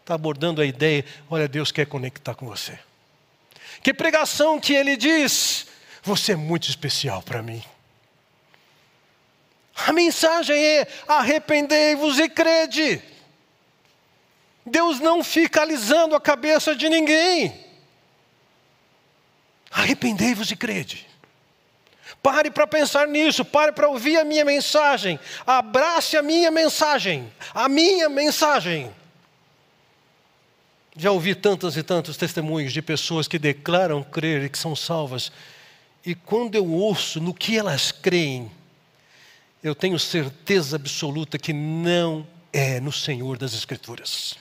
está 0.01 0.15
abordando 0.15 0.61
a 0.61 0.65
ideia, 0.65 1.03
olha, 1.29 1.47
Deus 1.47 1.71
quer 1.71 1.85
conectar 1.85 2.33
com 2.33 2.45
você. 2.45 2.79
Que 3.83 3.93
pregação 3.93 4.59
que 4.59 4.73
ele 4.73 4.95
diz, 4.95 5.67
você 6.01 6.31
é 6.31 6.35
muito 6.35 6.69
especial 6.69 7.21
para 7.21 7.43
mim. 7.43 7.61
A 9.75 9.93
mensagem 9.93 10.57
é: 10.57 10.87
arrependei-vos 11.07 12.19
e 12.19 12.29
crede. 12.29 13.01
Deus 14.65 14.99
não 14.99 15.23
fica 15.23 15.61
alisando 15.61 16.15
a 16.15 16.21
cabeça 16.21 16.75
de 16.75 16.89
ninguém. 16.89 17.65
Arrependei-vos 19.69 20.49
e 20.49 20.55
crede. 20.55 21.07
Pare 22.27 22.51
para 22.51 22.67
pensar 22.67 23.07
nisso, 23.07 23.45
pare 23.45 23.71
para 23.71 23.87
ouvir 23.87 24.17
a 24.17 24.25
minha 24.25 24.43
mensagem, 24.43 25.17
abrace 25.45 26.17
a 26.17 26.21
minha 26.21 26.51
mensagem, 26.51 27.31
a 27.53 27.69
minha 27.69 28.09
mensagem. 28.09 28.93
Já 30.97 31.09
ouvi 31.09 31.33
tantos 31.33 31.77
e 31.77 31.83
tantos 31.83 32.17
testemunhos 32.17 32.73
de 32.73 32.81
pessoas 32.81 33.29
que 33.29 33.39
declaram 33.39 34.03
crer 34.03 34.43
e 34.43 34.49
que 34.49 34.57
são 34.57 34.75
salvas, 34.75 35.31
e 36.05 36.13
quando 36.13 36.55
eu 36.55 36.69
ouço 36.69 37.21
no 37.21 37.33
que 37.33 37.57
elas 37.57 37.93
creem, 37.93 38.51
eu 39.63 39.73
tenho 39.73 39.97
certeza 39.97 40.75
absoluta 40.75 41.39
que 41.39 41.53
não 41.53 42.27
é 42.51 42.81
no 42.81 42.91
Senhor 42.91 43.37
das 43.37 43.53
Escrituras. 43.53 44.35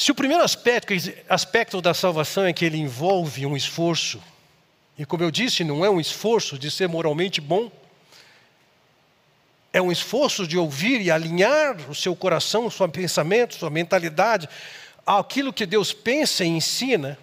Se 0.00 0.10
o 0.10 0.14
primeiro 0.14 0.42
aspecto, 0.42 0.94
aspecto 1.28 1.82
da 1.82 1.92
salvação 1.92 2.46
é 2.46 2.54
que 2.54 2.64
ele 2.64 2.78
envolve 2.78 3.44
um 3.44 3.54
esforço, 3.54 4.18
e 4.98 5.04
como 5.04 5.22
eu 5.22 5.30
disse, 5.30 5.62
não 5.62 5.84
é 5.84 5.90
um 5.90 6.00
esforço 6.00 6.58
de 6.58 6.70
ser 6.70 6.88
moralmente 6.88 7.38
bom, 7.38 7.70
é 9.70 9.82
um 9.82 9.92
esforço 9.92 10.46
de 10.46 10.56
ouvir 10.56 11.02
e 11.02 11.10
alinhar 11.10 11.76
o 11.90 11.94
seu 11.94 12.16
coração, 12.16 12.64
o 12.64 12.70
seu 12.70 12.88
pensamento, 12.88 13.56
sua 13.56 13.68
mentalidade 13.68 14.48
àquilo 15.04 15.52
que 15.52 15.66
Deus 15.66 15.92
pensa 15.92 16.46
e 16.46 16.48
ensina. 16.48 17.18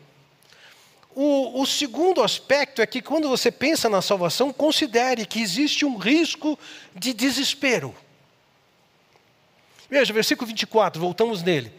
O, 1.16 1.60
o, 1.60 1.66
segundo 1.66 2.22
aspecto 2.22 2.80
é 2.80 2.86
que 2.86 3.02
quando 3.02 3.28
você 3.28 3.50
pensa 3.50 3.90
na 3.90 4.04
salvação, 4.04 4.54
considere 4.54 5.26
que 5.26 5.42
existe 5.42 5.84
um 5.84 5.98
risco 5.98 6.60
de 6.94 7.12
desespero. 7.12 7.96
Veja, 9.90 10.14
versículo 10.14 10.46
24, 10.46 11.02
voltamos 11.02 11.42
nele. 11.42 11.74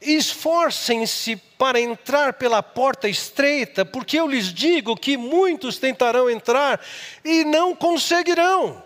Esforcem-se 0.00 1.36
para 1.36 1.80
entrar 1.80 2.34
pela 2.34 2.62
porta 2.62 3.08
estreita, 3.08 3.84
porque 3.84 4.18
eu 4.18 4.28
lhes 4.28 4.52
digo 4.52 4.96
que 4.96 5.16
muitos 5.16 5.78
tentarão 5.78 6.30
entrar 6.30 6.80
e 7.24 7.44
não 7.44 7.74
conseguirão. 7.74 8.82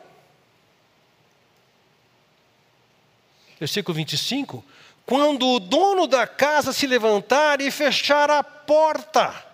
Versículo 3.61 3.95
25: 3.95 4.65
Quando 5.05 5.47
o 5.47 5.61
dono 5.61 6.07
da 6.07 6.27
casa 6.27 6.73
se 6.73 6.87
levantar 6.87 7.61
e 7.61 7.71
fechar 7.71 8.31
a 8.31 8.43
porta. 8.43 9.53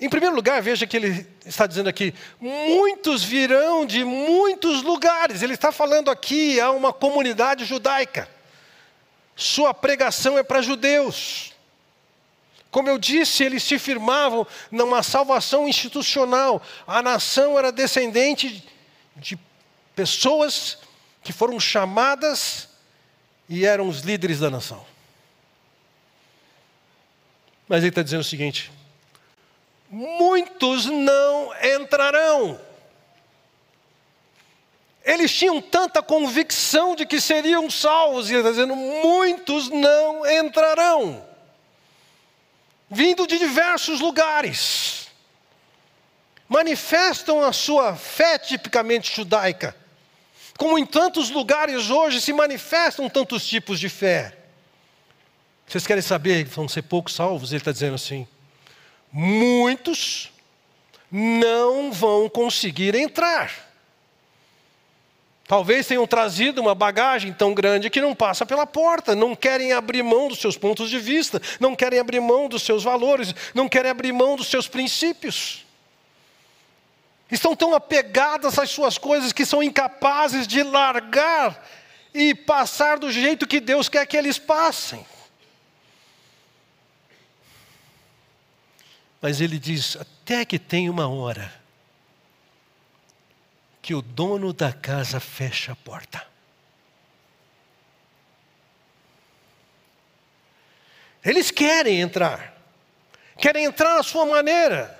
Em 0.00 0.08
primeiro 0.08 0.34
lugar, 0.34 0.60
veja 0.60 0.86
que 0.86 0.96
ele 0.96 1.26
está 1.46 1.66
dizendo 1.66 1.88
aqui: 1.88 2.12
muitos 2.40 3.22
virão 3.22 3.86
de 3.86 4.04
muitos 4.04 4.82
lugares. 4.82 5.40
Ele 5.40 5.54
está 5.54 5.70
falando 5.70 6.10
aqui 6.10 6.60
a 6.60 6.70
uma 6.72 6.92
comunidade 6.92 7.64
judaica. 7.64 8.33
Sua 9.36 9.74
pregação 9.74 10.38
é 10.38 10.42
para 10.42 10.62
judeus. 10.62 11.52
Como 12.70 12.88
eu 12.88 12.98
disse, 12.98 13.44
eles 13.44 13.62
se 13.62 13.78
firmavam 13.78 14.46
numa 14.70 15.02
salvação 15.02 15.68
institucional. 15.68 16.60
A 16.86 17.00
nação 17.02 17.58
era 17.58 17.70
descendente 17.70 18.66
de 19.16 19.38
pessoas 19.94 20.78
que 21.22 21.32
foram 21.32 21.60
chamadas 21.60 22.68
e 23.48 23.64
eram 23.64 23.88
os 23.88 24.00
líderes 24.00 24.40
da 24.40 24.50
nação. 24.50 24.84
Mas 27.68 27.78
ele 27.78 27.88
está 27.90 28.02
dizendo 28.02 28.22
o 28.22 28.24
seguinte: 28.24 28.72
muitos 29.88 30.86
não 30.86 31.50
entrarão. 31.62 32.60
Eles 35.04 35.30
tinham 35.36 35.60
tanta 35.60 36.02
convicção 36.02 36.96
de 36.96 37.04
que 37.04 37.20
seriam 37.20 37.70
salvos, 37.70 38.30
e 38.30 38.32
ele 38.32 38.40
está 38.40 38.50
dizendo: 38.50 38.74
muitos 38.74 39.68
não 39.68 40.24
entrarão, 40.26 41.22
vindo 42.88 43.26
de 43.26 43.38
diversos 43.38 44.00
lugares, 44.00 45.08
manifestam 46.48 47.42
a 47.42 47.52
sua 47.52 47.94
fé 47.94 48.38
tipicamente 48.38 49.14
judaica, 49.14 49.76
como 50.56 50.78
em 50.78 50.86
tantos 50.86 51.28
lugares 51.28 51.90
hoje 51.90 52.18
se 52.20 52.32
manifestam 52.32 53.10
tantos 53.10 53.46
tipos 53.46 53.78
de 53.78 53.90
fé. 53.90 54.38
Vocês 55.66 55.86
querem 55.86 56.02
saber 56.02 56.44
vão 56.44 56.66
ser 56.66 56.82
poucos 56.82 57.14
salvos? 57.14 57.50
Ele 57.52 57.60
está 57.60 57.72
dizendo 57.72 57.96
assim: 57.96 58.26
muitos 59.12 60.32
não 61.10 61.92
vão 61.92 62.26
conseguir 62.26 62.94
entrar. 62.94 63.73
Talvez 65.46 65.86
tenham 65.86 66.06
trazido 66.06 66.60
uma 66.60 66.74
bagagem 66.74 67.32
tão 67.32 67.52
grande 67.52 67.90
que 67.90 68.00
não 68.00 68.14
passa 68.14 68.46
pela 68.46 68.66
porta, 68.66 69.14
não 69.14 69.36
querem 69.36 69.72
abrir 69.72 70.02
mão 70.02 70.28
dos 70.28 70.38
seus 70.38 70.56
pontos 70.56 70.88
de 70.88 70.98
vista, 70.98 71.40
não 71.60 71.76
querem 71.76 71.98
abrir 71.98 72.20
mão 72.20 72.48
dos 72.48 72.62
seus 72.62 72.82
valores, 72.82 73.34
não 73.52 73.68
querem 73.68 73.90
abrir 73.90 74.12
mão 74.12 74.36
dos 74.36 74.46
seus 74.46 74.66
princípios. 74.66 75.66
Estão 77.30 77.54
tão 77.54 77.74
apegadas 77.74 78.58
às 78.58 78.70
suas 78.70 78.96
coisas 78.96 79.32
que 79.32 79.44
são 79.44 79.62
incapazes 79.62 80.46
de 80.46 80.62
largar 80.62 81.62
e 82.14 82.34
passar 82.34 82.98
do 82.98 83.12
jeito 83.12 83.46
que 83.46 83.60
Deus 83.60 83.88
quer 83.88 84.06
que 84.06 84.16
eles 84.16 84.38
passem. 84.38 85.04
Mas 89.20 89.42
ele 89.42 89.58
diz: 89.58 89.96
até 89.96 90.44
que 90.44 90.58
tem 90.58 90.88
uma 90.88 91.08
hora 91.08 91.63
que 93.84 93.94
o 93.94 94.00
dono 94.00 94.50
da 94.50 94.72
casa 94.72 95.20
fecha 95.20 95.72
a 95.72 95.76
porta. 95.76 96.26
Eles 101.22 101.50
querem 101.50 102.00
entrar, 102.00 102.58
querem 103.38 103.66
entrar 103.66 104.00
à 104.00 104.02
sua 104.02 104.24
maneira. 104.24 104.98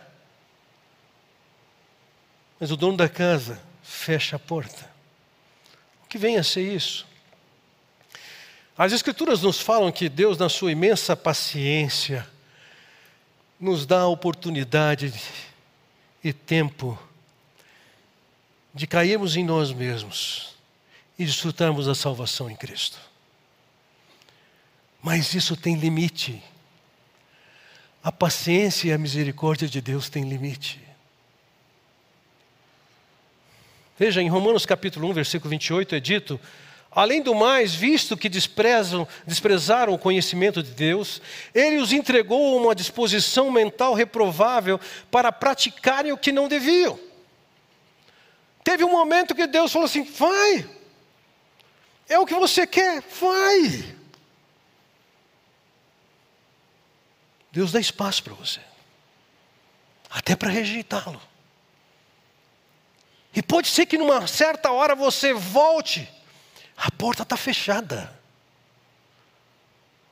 Mas 2.60 2.70
o 2.70 2.76
dono 2.76 2.98
da 2.98 3.08
casa 3.08 3.58
fecha 3.82 4.36
a 4.36 4.38
porta. 4.38 4.90
O 6.04 6.06
que 6.06 6.18
vem 6.18 6.36
a 6.36 6.44
ser 6.44 6.70
isso? 6.70 7.06
As 8.76 8.92
Escrituras 8.92 9.40
nos 9.40 9.58
falam 9.58 9.90
que 9.90 10.10
Deus, 10.10 10.36
na 10.36 10.50
sua 10.50 10.72
imensa 10.72 11.16
paciência, 11.16 12.28
nos 13.58 13.86
dá 13.86 14.00
a 14.00 14.08
oportunidade 14.08 15.10
e 16.22 16.34
tempo 16.34 16.98
de 18.74 18.87
cairmos 18.87 19.37
em 19.37 19.44
nós 19.44 19.72
mesmos 19.72 20.54
e 21.16 21.24
desfrutarmos 21.24 21.87
da 21.87 21.94
salvação 21.94 22.50
em 22.50 22.56
Cristo. 22.56 22.98
Mas 25.00 25.32
isso 25.32 25.56
tem 25.56 25.76
limite. 25.76 26.42
A 28.02 28.10
paciência 28.10 28.88
e 28.88 28.92
a 28.92 28.98
misericórdia 28.98 29.68
de 29.68 29.80
Deus 29.80 30.08
têm 30.08 30.28
limite. 30.28 30.80
Veja, 33.96 34.20
em 34.20 34.28
Romanos 34.28 34.66
capítulo 34.66 35.08
1, 35.10 35.12
versículo 35.12 35.50
28 35.50 35.94
é 35.94 36.00
dito: 36.00 36.40
Além 36.90 37.22
do 37.22 37.34
mais, 37.34 37.74
visto 37.74 38.16
que 38.16 38.28
desprezam, 38.28 39.06
desprezaram 39.24 39.94
o 39.94 39.98
conhecimento 39.98 40.62
de 40.62 40.72
Deus, 40.72 41.22
ele 41.54 41.76
os 41.76 41.92
entregou 41.92 42.58
a 42.58 42.62
uma 42.62 42.74
disposição 42.74 43.50
mental 43.52 43.94
reprovável 43.94 44.80
para 45.10 45.30
praticarem 45.30 46.12
o 46.12 46.18
que 46.18 46.32
não 46.32 46.48
deviam. 46.48 46.98
Teve 48.64 48.83
um 48.83 48.90
momento 48.90 49.35
que 49.35 49.46
Deus 49.46 49.70
falou 49.70 49.85
assim: 49.85 50.03
vai, 50.03 50.68
é 52.09 52.18
o 52.18 52.24
que 52.24 52.35
você 52.35 52.66
quer, 52.66 53.03
vai. 53.03 53.94
Deus 57.53 57.70
dá 57.70 57.79
espaço 57.79 58.24
para 58.24 58.33
você, 58.33 58.61
até 60.11 60.35
para 60.35 60.48
rejeitá-lo. 60.50 61.20
E 63.35 63.42
pode 63.42 63.68
ser 63.68 63.85
que 63.85 63.98
numa 63.98 64.27
certa 64.27 64.72
hora 64.72 64.94
você 64.94 65.35
volte, 65.35 66.11
a 66.77 66.90
porta 66.90 67.22
está 67.22 67.37
fechada. 67.37 68.18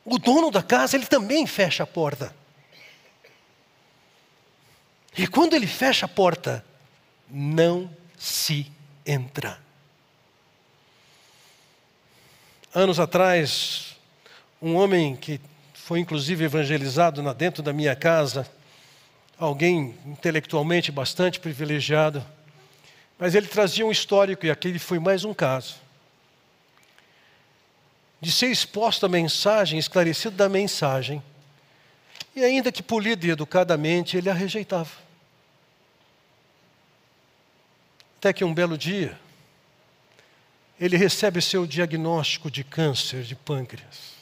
O 0.05 0.19
dono 0.19 0.51
da 0.51 0.63
casa, 0.63 0.97
ele 0.97 1.07
também 1.07 1.47
fecha 1.47 1.85
a 1.85 1.87
porta. 1.87 2.35
E 5.17 5.27
quando 5.27 5.55
ele 5.55 5.67
fecha 5.67 6.07
a 6.07 6.09
porta, 6.09 6.65
não 7.29 8.02
se 8.23 8.71
entra. 9.05 9.59
Anos 12.73 13.01
atrás, 13.01 13.97
um 14.61 14.77
homem 14.77 15.17
que 15.17 15.41
foi 15.75 15.99
inclusive 15.99 16.45
evangelizado 16.45 17.21
dentro 17.35 17.65
da 17.65 17.73
minha 17.73 17.97
casa, 17.97 18.49
alguém 19.37 19.97
intelectualmente 20.07 20.93
bastante 20.93 21.41
privilegiado, 21.41 22.25
mas 23.19 23.35
ele 23.35 23.49
trazia 23.49 23.85
um 23.85 23.91
histórico, 23.91 24.47
e 24.47 24.53
aquele 24.53 24.79
foi 24.79 25.01
mais 25.01 25.25
um 25.25 25.35
caso, 25.35 25.75
de 28.21 28.31
ser 28.31 28.53
exposto 28.53 29.05
à 29.05 29.09
mensagem, 29.09 29.81
esclarecido 29.81 30.37
da 30.37 30.49
mensagem, 30.49 31.21
e 32.37 32.45
ainda 32.45 32.71
que 32.71 32.85
polido 32.85 33.27
e 33.27 33.31
educadamente, 33.31 34.17
ele 34.17 34.31
a 34.31 34.33
rejeitava. 34.33 35.12
Até 38.23 38.33
que 38.33 38.45
um 38.45 38.55
belo 38.55 38.79
dia, 38.79 39.19
ele 40.79 40.97
recebe 40.97 41.43
seu 41.43 41.67
diagnóstico 41.67 42.49
de 42.53 42.63
câncer 42.63 43.25
de 43.25 43.35
pâncreas. 43.35 44.13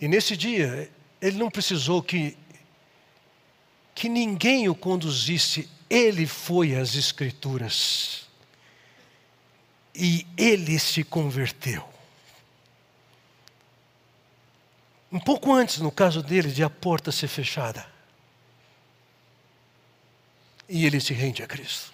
E 0.00 0.06
nesse 0.06 0.36
dia, 0.36 0.88
ele 1.20 1.38
não 1.38 1.50
precisou 1.50 2.00
que, 2.00 2.36
que 3.96 4.08
ninguém 4.08 4.68
o 4.68 4.76
conduzisse, 4.76 5.68
ele 5.90 6.24
foi 6.24 6.76
às 6.76 6.94
Escrituras. 6.94 8.28
E 9.92 10.24
ele 10.36 10.78
se 10.78 11.02
converteu. 11.02 11.84
Um 15.10 15.18
pouco 15.18 15.52
antes, 15.52 15.78
no 15.78 15.90
caso 15.90 16.22
dele, 16.22 16.52
de 16.52 16.62
a 16.62 16.70
porta 16.70 17.10
ser 17.10 17.26
fechada. 17.26 17.98
E 20.72 20.86
ele 20.86 21.00
se 21.00 21.12
rende 21.12 21.42
a 21.42 21.48
Cristo. 21.48 21.92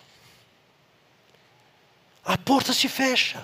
A 2.22 2.36
porta 2.36 2.74
se 2.74 2.90
fecha. 2.90 3.42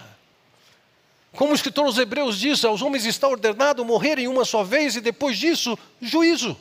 Como 1.33 1.53
o 1.53 1.55
escritor 1.55 1.87
aos 1.87 1.97
Hebreus 1.97 2.39
diz, 2.39 2.63
aos 2.63 2.83
homens 2.83 3.07
está 3.07 3.27
ordenado 3.27 3.83
morrerem 3.83 4.29
uma 4.29 4.45
só 4.45 4.63
vez 4.63 4.95
e 4.95 5.01
depois 5.01 5.39
disso, 5.39 5.79
juízo. 6.03 6.55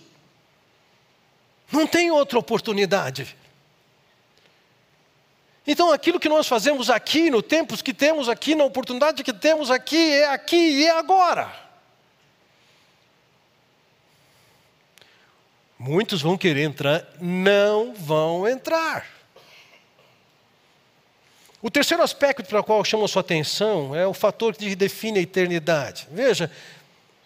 Não 1.69 1.85
tem 1.85 2.11
outra 2.11 2.39
oportunidade. 2.39 3.35
Então, 5.67 5.91
aquilo 5.91 6.19
que 6.19 6.29
nós 6.29 6.47
fazemos 6.47 6.89
aqui, 6.89 7.29
no 7.29 7.41
tempo 7.41 7.75
que 7.83 7.93
temos 7.93 8.29
aqui, 8.29 8.55
na 8.55 8.63
oportunidade 8.63 9.21
que 9.21 9.33
temos 9.33 9.69
aqui, 9.69 10.13
é 10.13 10.29
aqui 10.29 10.55
e 10.55 10.85
é 10.85 10.91
agora. 10.91 11.53
Muitos 15.83 16.21
vão 16.21 16.37
querer 16.37 16.61
entrar, 16.61 17.03
não 17.19 17.95
vão 17.95 18.47
entrar. 18.47 19.03
O 21.59 21.71
terceiro 21.71 22.03
aspecto 22.03 22.47
para 22.47 22.59
o 22.59 22.63
qual 22.63 22.85
chamo 22.85 23.05
a 23.05 23.07
sua 23.07 23.21
atenção 23.21 23.95
é 23.95 24.05
o 24.05 24.13
fator 24.13 24.55
que 24.55 24.75
define 24.75 25.17
a 25.17 25.23
eternidade. 25.23 26.07
Veja, 26.11 26.51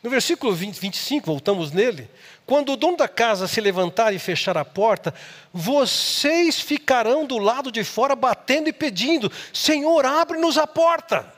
no 0.02 0.10
versículo 0.10 0.54
20, 0.56 0.80
25, 0.80 1.26
voltamos 1.26 1.74
nele, 1.74 2.10
quando 2.46 2.72
o 2.72 2.78
dono 2.78 2.96
da 2.96 3.10
casa 3.10 3.46
se 3.46 3.60
levantar 3.60 4.14
e 4.14 4.20
fechar 4.20 4.56
a 4.56 4.64
porta, 4.64 5.14
vocês 5.54 6.62
ficarão 6.62 7.26
do 7.26 7.38
lado 7.38 7.70
de 7.70 7.84
fora 7.84 8.16
batendo 8.16 8.70
e 8.70 8.74
pedindo: 8.74 9.30
Senhor, 9.52 10.06
abre-nos 10.06 10.58
a 10.58 10.66
porta. 10.66 11.35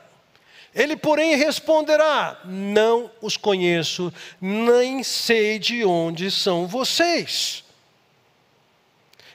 Ele, 0.74 0.96
porém, 0.96 1.36
responderá: 1.36 2.40
Não 2.44 3.10
os 3.20 3.36
conheço, 3.36 4.12
nem 4.40 5.02
sei 5.02 5.58
de 5.58 5.84
onde 5.84 6.30
são 6.30 6.66
vocês. 6.66 7.64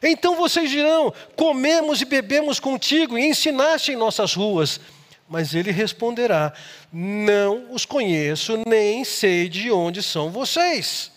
Então 0.01 0.35
vocês 0.35 0.69
dirão: 0.69 1.13
comemos 1.35 2.01
e 2.01 2.05
bebemos 2.05 2.59
contigo 2.59 3.17
e 3.17 3.25
ensinaste 3.25 3.91
em 3.91 3.95
nossas 3.95 4.33
ruas. 4.33 4.79
Mas 5.27 5.55
ele 5.55 5.71
responderá: 5.71 6.53
Não 6.91 7.71
os 7.71 7.85
conheço, 7.85 8.61
nem 8.67 9.03
sei 9.03 9.47
de 9.47 9.71
onde 9.71 10.03
são 10.03 10.29
vocês. 10.29 11.11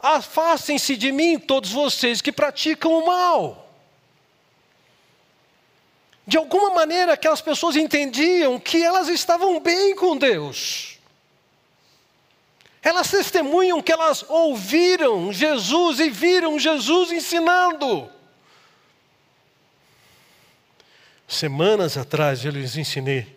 Afastem-se 0.00 0.96
de 0.96 1.12
mim, 1.12 1.38
todos 1.38 1.70
vocês 1.70 2.20
que 2.20 2.32
praticam 2.32 2.92
o 2.92 3.06
mal. 3.06 3.63
De 6.26 6.36
alguma 6.38 6.70
maneira, 6.70 7.12
aquelas 7.12 7.40
pessoas 7.40 7.76
entendiam 7.76 8.58
que 8.58 8.82
elas 8.82 9.08
estavam 9.08 9.60
bem 9.60 9.94
com 9.94 10.16
Deus. 10.16 10.98
Elas 12.82 13.10
testemunham 13.10 13.82
que 13.82 13.92
elas 13.92 14.24
ouviram 14.28 15.32
Jesus 15.32 16.00
e 16.00 16.10
viram 16.10 16.58
Jesus 16.58 17.10
ensinando. 17.10 18.10
Semanas 21.26 21.96
atrás 21.96 22.44
eu 22.44 22.52
lhes 22.52 22.76
ensinei 22.76 23.36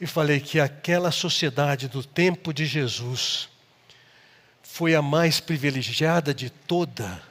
e 0.00 0.06
falei 0.06 0.40
que 0.40 0.58
aquela 0.58 1.10
sociedade 1.10 1.88
do 1.88 2.02
tempo 2.02 2.52
de 2.52 2.64
Jesus 2.64 3.48
foi 4.62 4.94
a 4.94 5.02
mais 5.02 5.40
privilegiada 5.40 6.32
de 6.32 6.48
toda, 6.48 7.22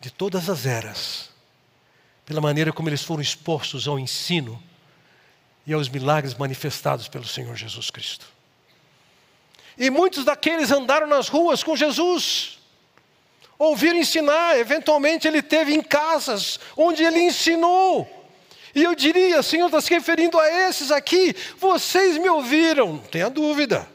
de 0.00 0.10
todas 0.10 0.48
as 0.48 0.66
eras, 0.66 1.29
pela 2.30 2.40
maneira 2.40 2.72
como 2.72 2.88
eles 2.88 3.02
foram 3.02 3.20
expostos 3.20 3.88
ao 3.88 3.98
ensino 3.98 4.62
e 5.66 5.72
aos 5.72 5.88
milagres 5.88 6.32
manifestados 6.32 7.08
pelo 7.08 7.24
Senhor 7.24 7.56
Jesus 7.56 7.90
Cristo. 7.90 8.24
E 9.76 9.90
muitos 9.90 10.24
daqueles 10.24 10.70
andaram 10.70 11.08
nas 11.08 11.26
ruas 11.26 11.64
com 11.64 11.74
Jesus, 11.74 12.60
ouviram 13.58 13.98
ensinar, 13.98 14.56
eventualmente 14.56 15.26
ele 15.26 15.42
teve 15.42 15.74
em 15.74 15.82
casas 15.82 16.60
onde 16.76 17.02
ele 17.02 17.18
ensinou. 17.18 18.08
E 18.76 18.84
eu 18.84 18.94
diria, 18.94 19.42
Senhor, 19.42 19.66
está 19.66 19.80
se 19.80 19.90
referindo 19.90 20.38
a 20.38 20.48
esses 20.68 20.92
aqui, 20.92 21.34
vocês 21.58 22.16
me 22.16 22.28
ouviram, 22.28 22.92
não 22.92 22.98
tenha 23.00 23.28
dúvida. 23.28 23.88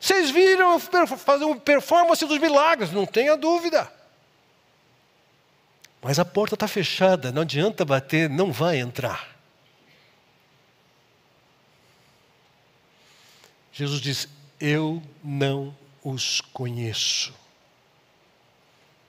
Vocês 0.00 0.30
viram 0.30 0.78
fazer 0.78 1.44
uma 1.44 1.56
performance 1.56 2.24
dos 2.24 2.38
milagres, 2.38 2.92
não 2.92 3.04
tenha 3.04 3.36
dúvida. 3.36 3.95
Mas 6.06 6.20
a 6.20 6.24
porta 6.24 6.54
está 6.54 6.68
fechada, 6.68 7.32
não 7.32 7.42
adianta 7.42 7.84
bater, 7.84 8.30
não 8.30 8.52
vai 8.52 8.78
entrar. 8.78 9.36
Jesus 13.72 14.00
diz: 14.00 14.28
Eu 14.60 15.02
não 15.20 15.76
os 16.04 16.40
conheço, 16.40 17.34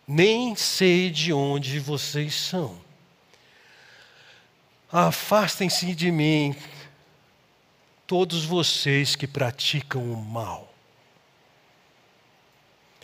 nem 0.07 0.55
sei 0.55 1.11
de 1.11 1.31
onde 1.31 1.79
vocês 1.79 2.33
são. 2.33 2.81
Afastem-se 4.91 5.93
de 5.93 6.09
mim, 6.09 6.55
todos 8.07 8.43
vocês 8.43 9.15
que 9.15 9.27
praticam 9.27 10.01
o 10.01 10.17
mal. 10.17 10.66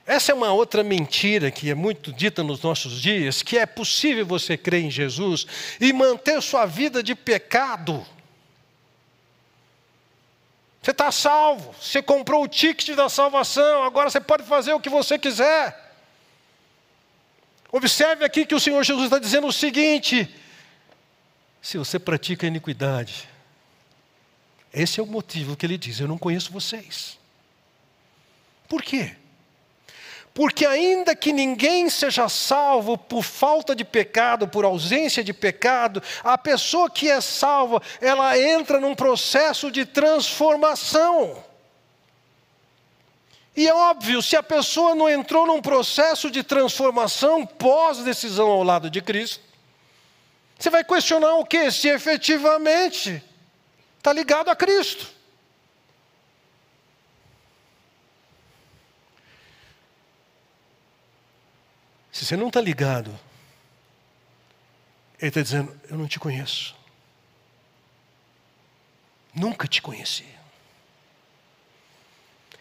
Essa 0.06 0.34
é 0.34 0.36
uma 0.36 0.52
outra 0.52 0.84
mentira 0.84 1.50
que 1.50 1.70
é 1.70 1.76
muito 1.76 2.12
dita 2.12 2.44
nos 2.44 2.62
nossos 2.62 3.00
dias, 3.00 3.42
que 3.42 3.58
é 3.58 3.66
possível 3.66 4.26
você 4.26 4.58
crer 4.58 4.84
em 4.84 4.92
Jesus 4.92 5.48
e 5.80 5.94
manter 5.94 6.42
sua 6.42 6.66
vida 6.66 7.02
de 7.02 7.16
pecado. 7.16 8.06
Você 10.82 10.92
está 10.92 11.10
salvo, 11.10 11.74
você 11.80 12.02
comprou 12.02 12.44
o 12.44 12.48
ticket 12.48 12.94
da 12.94 13.08
salvação, 13.08 13.84
agora 13.84 14.10
você 14.10 14.20
pode 14.20 14.44
fazer 14.44 14.74
o 14.74 14.82
que 14.82 14.89
você 14.89 15.18
quiser. 15.18 15.96
Observe 17.72 18.26
aqui 18.26 18.46
que 18.46 18.54
o 18.54 18.60
Senhor 18.60 18.84
Jesus 18.84 19.06
está 19.06 19.18
dizendo 19.18 19.48
o 19.48 19.54
seguinte: 19.54 20.30
se 21.62 21.78
você 21.78 21.98
pratica 21.98 22.46
iniquidade, 22.46 23.30
esse 24.74 25.00
é 25.00 25.04
o 25.04 25.08
motivo 25.08 25.56
que 25.56 25.66
ele 25.66 25.78
diz: 25.78 26.02
eu 26.02 26.08
não 26.10 26.18
conheço 26.18 26.52
vocês. 26.52 27.18
Por 28.68 28.84
quê? 28.84 29.16
Porque, 30.34 30.65
ainda 30.65 31.15
que 31.15 31.32
ninguém 31.32 31.89
seja 31.89 32.28
salvo 32.28 32.98
por 32.98 33.24
falta 33.24 33.76
de 33.76 33.86
pecado, 33.86 34.48
por 34.48 34.65
ausência 34.65 35.24
de 35.24 35.32
pecado, 35.32 36.02
a 36.24 36.38
pessoa 36.38 36.89
que 36.89 37.08
é 37.08 37.22
salva, 37.22 37.82
ela 38.02 38.38
entra 38.38 38.80
num 38.80 38.96
processo 38.96 39.69
de 39.69 39.86
transformação. 39.86 41.43
E 43.56 43.67
é 43.67 43.74
óbvio, 43.74 44.24
se 44.24 44.36
a 44.36 44.41
pessoa 44.41 44.96
não 44.96 45.08
entrou 45.08 45.46
num 45.46 45.62
processo 45.62 46.32
de 46.32 46.41
transformação 46.41 47.46
pós-decisão 47.46 48.48
ao 48.48 48.63
lado 48.63 48.89
de 48.89 49.00
Cristo, 49.02 49.43
você 50.58 50.72
vai 50.72 50.84
questionar 50.84 51.36
o 51.36 51.46
quê? 51.46 51.69
Se 51.69 51.88
efetivamente 51.89 53.22
está 54.00 54.12
ligado 54.12 54.50
a 54.50 54.56
Cristo. 54.56 55.08
Se 62.13 62.26
você 62.26 62.38
não 62.38 62.47
está 62.47 62.62
ligado, 62.62 63.10
ele 65.19 65.30
está 65.30 65.41
dizendo: 65.41 65.76
Eu 65.89 65.97
não 65.97 66.08
te 66.08 66.19
conheço. 66.19 66.76
Nunca 69.34 69.67
te 69.67 69.82
conheci. 69.82 70.28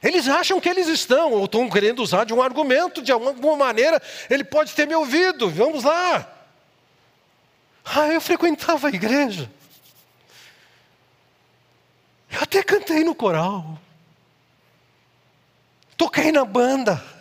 Eles 0.02 0.26
acham 0.26 0.58
que 0.58 0.68
eles 0.68 0.88
estão, 0.88 1.32
ou 1.32 1.44
estão 1.44 1.68
querendo 1.68 2.02
usar 2.02 2.24
de 2.24 2.32
um 2.32 2.40
argumento, 2.42 3.02
de 3.02 3.12
alguma 3.12 3.56
maneira, 3.56 4.02
ele 4.28 4.42
pode 4.42 4.74
ter 4.74 4.86
me 4.86 4.94
ouvido, 4.94 5.50
vamos 5.50 5.84
lá. 5.84 6.28
Ah, 7.84 8.08
eu 8.08 8.20
frequentava 8.20 8.88
a 8.88 8.90
igreja. 8.90 9.50
Eu 12.30 12.40
até 12.40 12.62
cantei 12.62 13.04
no 13.04 13.14
coral. 13.14 13.78
Toquei 15.96 16.32
na 16.32 16.44
banda. 16.44 17.11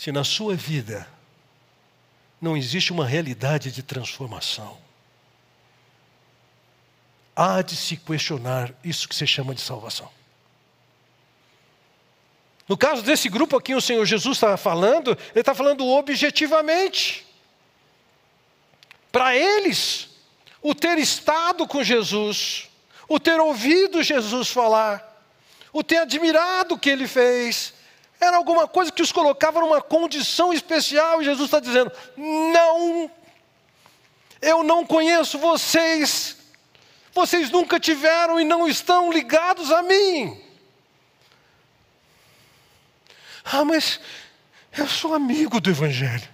Se 0.00 0.10
na 0.10 0.24
sua 0.24 0.54
vida 0.56 1.06
não 2.40 2.56
existe 2.56 2.90
uma 2.90 3.06
realidade 3.06 3.70
de 3.70 3.82
transformação, 3.82 4.78
há 7.36 7.60
de 7.60 7.76
se 7.76 7.98
questionar 7.98 8.72
isso 8.82 9.06
que 9.06 9.14
se 9.14 9.26
chama 9.26 9.54
de 9.54 9.60
salvação. 9.60 10.10
No 12.66 12.78
caso 12.78 13.02
desse 13.02 13.28
grupo 13.28 13.58
aqui, 13.58 13.74
o 13.74 13.80
Senhor 13.82 14.06
Jesus 14.06 14.38
está 14.38 14.56
falando, 14.56 15.10
Ele 15.32 15.40
está 15.40 15.54
falando 15.54 15.86
objetivamente. 15.86 17.26
Para 19.12 19.36
eles, 19.36 20.08
o 20.62 20.74
ter 20.74 20.96
estado 20.96 21.68
com 21.68 21.84
Jesus, 21.84 22.70
o 23.06 23.20
ter 23.20 23.38
ouvido 23.38 24.02
Jesus 24.02 24.48
falar, 24.48 25.22
o 25.70 25.84
ter 25.84 25.98
admirado 25.98 26.76
o 26.76 26.78
que 26.78 26.88
ele 26.88 27.06
fez, 27.06 27.74
era 28.20 28.36
alguma 28.36 28.68
coisa 28.68 28.92
que 28.92 29.02
os 29.02 29.10
colocava 29.10 29.60
numa 29.60 29.80
condição 29.80 30.52
especial, 30.52 31.20
e 31.20 31.24
Jesus 31.24 31.46
está 31.46 31.58
dizendo: 31.58 31.90
não, 32.16 33.10
eu 34.42 34.62
não 34.62 34.84
conheço 34.84 35.38
vocês, 35.38 36.36
vocês 37.14 37.50
nunca 37.50 37.80
tiveram 37.80 38.38
e 38.38 38.44
não 38.44 38.68
estão 38.68 39.10
ligados 39.10 39.70
a 39.70 39.82
mim. 39.82 40.38
Ah, 43.42 43.64
mas 43.64 43.98
eu 44.76 44.86
sou 44.86 45.14
amigo 45.14 45.60
do 45.60 45.70
Evangelho. 45.70 46.28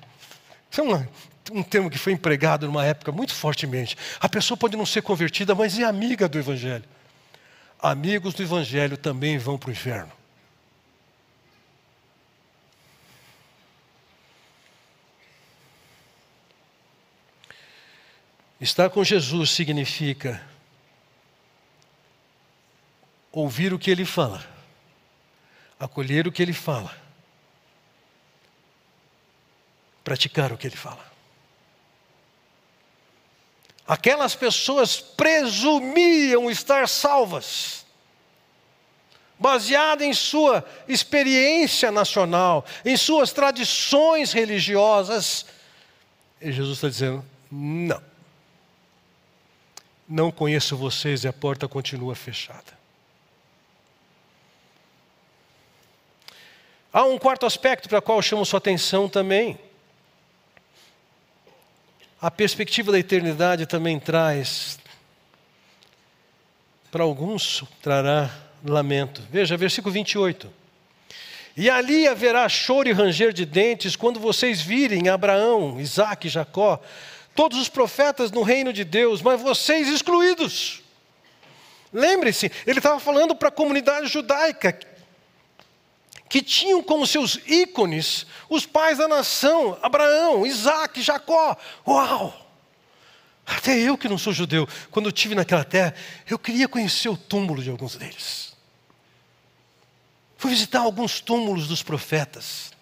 Isso 0.70 0.80
é 0.80 0.84
uma, 0.84 1.08
um 1.52 1.62
termo 1.62 1.88
que 1.88 1.98
foi 1.98 2.12
empregado 2.12 2.66
numa 2.66 2.84
época 2.84 3.12
muito 3.12 3.32
fortemente. 3.32 3.96
A 4.20 4.28
pessoa 4.28 4.58
pode 4.58 4.76
não 4.76 4.84
ser 4.84 5.02
convertida, 5.02 5.54
mas 5.54 5.78
é 5.78 5.84
amiga 5.84 6.28
do 6.28 6.38
Evangelho. 6.38 6.84
Amigos 7.80 8.34
do 8.34 8.42
Evangelho 8.42 8.96
também 8.96 9.38
vão 9.38 9.56
para 9.56 9.68
o 9.68 9.72
inferno. 9.72 10.15
Estar 18.60 18.88
com 18.88 19.04
Jesus 19.04 19.50
significa 19.50 20.42
ouvir 23.30 23.74
o 23.74 23.78
que 23.78 23.90
ele 23.90 24.06
fala, 24.06 24.42
acolher 25.78 26.26
o 26.26 26.32
que 26.32 26.42
ele 26.42 26.54
fala, 26.54 26.96
praticar 30.02 30.52
o 30.52 30.56
que 30.56 30.66
ele 30.66 30.76
fala. 30.76 31.04
Aquelas 33.86 34.34
pessoas 34.34 34.98
presumiam 34.98 36.50
estar 36.50 36.88
salvas, 36.88 37.84
baseada 39.38 40.02
em 40.02 40.14
sua 40.14 40.66
experiência 40.88 41.92
nacional, 41.92 42.64
em 42.86 42.96
suas 42.96 43.32
tradições 43.32 44.32
religiosas. 44.32 45.44
E 46.40 46.50
Jesus 46.50 46.78
está 46.78 46.88
dizendo: 46.88 47.24
não 47.52 48.15
não 50.08 50.30
conheço 50.30 50.76
vocês 50.76 51.24
e 51.24 51.28
a 51.28 51.32
porta 51.32 51.66
continua 51.66 52.14
fechada. 52.14 52.76
Há 56.92 57.04
um 57.04 57.18
quarto 57.18 57.44
aspecto 57.44 57.88
para 57.88 57.98
o 57.98 58.02
qual 58.02 58.22
chamo 58.22 58.46
sua 58.46 58.58
atenção 58.58 59.08
também. 59.08 59.58
A 62.20 62.30
perspectiva 62.30 62.90
da 62.90 62.98
eternidade 62.98 63.66
também 63.66 64.00
traz, 64.00 64.78
para 66.90 67.04
alguns, 67.04 67.62
trará 67.82 68.30
lamento. 68.64 69.22
Veja, 69.30 69.56
versículo 69.56 69.92
28. 69.92 70.50
E 71.56 71.68
ali 71.68 72.06
haverá 72.06 72.48
choro 72.48 72.88
e 72.88 72.92
ranger 72.92 73.32
de 73.32 73.44
dentes 73.44 73.96
quando 73.96 74.20
vocês 74.20 74.60
virem 74.60 75.08
Abraão, 75.08 75.78
Isaac 75.80 76.26
e 76.26 76.30
Jacó 76.30 76.80
todos 77.36 77.58
os 77.58 77.68
profetas 77.68 78.32
no 78.32 78.42
reino 78.42 78.72
de 78.72 78.82
Deus, 78.82 79.22
mas 79.22 79.40
vocês 79.40 79.86
excluídos. 79.88 80.82
Lembre-se, 81.92 82.50
ele 82.66 82.78
estava 82.80 82.98
falando 82.98 83.36
para 83.36 83.48
a 83.48 83.52
comunidade 83.52 84.08
judaica, 84.08 84.78
que 86.28 86.42
tinham 86.42 86.82
como 86.82 87.06
seus 87.06 87.38
ícones 87.46 88.26
os 88.48 88.66
pais 88.66 88.98
da 88.98 89.06
nação, 89.06 89.78
Abraão, 89.80 90.44
Isaac, 90.44 91.00
Jacó. 91.00 91.56
Uau! 91.86 92.42
Até 93.46 93.78
eu 93.78 93.96
que 93.96 94.08
não 94.08 94.18
sou 94.18 94.32
judeu, 94.32 94.66
quando 94.90 95.06
eu 95.06 95.10
estive 95.10 95.36
naquela 95.36 95.62
terra, 95.62 95.94
eu 96.28 96.36
queria 96.36 96.66
conhecer 96.66 97.08
o 97.08 97.16
túmulo 97.16 97.62
de 97.62 97.70
alguns 97.70 97.94
deles. 97.94 98.56
Fui 100.36 100.50
visitar 100.50 100.80
alguns 100.80 101.20
túmulos 101.20 101.68
dos 101.68 101.82
profetas. 101.82 102.75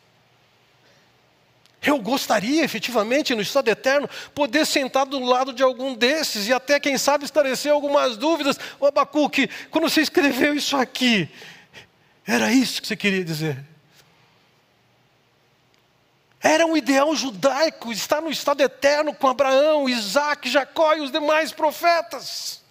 Eu 1.84 1.98
gostaria 1.98 2.64
efetivamente, 2.64 3.34
no 3.34 3.42
estado 3.42 3.68
eterno, 3.68 4.08
poder 4.34 4.64
sentar 4.64 5.04
do 5.04 5.18
lado 5.18 5.52
de 5.52 5.62
algum 5.62 5.94
desses 5.94 6.48
e 6.48 6.52
até, 6.52 6.80
quem 6.80 6.96
sabe, 6.96 7.26
esclarecer 7.26 7.70
algumas 7.70 8.16
dúvidas. 8.16 8.58
O 8.80 8.86
Abacuque, 8.86 9.50
quando 9.70 9.88
você 9.88 10.00
escreveu 10.00 10.54
isso 10.54 10.76
aqui, 10.76 11.28
era 12.26 12.50
isso 12.50 12.80
que 12.80 12.88
você 12.88 12.96
queria 12.96 13.22
dizer? 13.22 13.62
Era 16.40 16.66
um 16.66 16.76
ideal 16.76 17.14
judaico 17.14 17.92
estar 17.92 18.20
no 18.22 18.30
estado 18.30 18.62
eterno 18.62 19.14
com 19.14 19.28
Abraão, 19.28 19.88
Isaac, 19.88 20.48
Jacó 20.48 20.94
e 20.94 21.00
os 21.00 21.10
demais 21.10 21.52
profetas. 21.52 22.63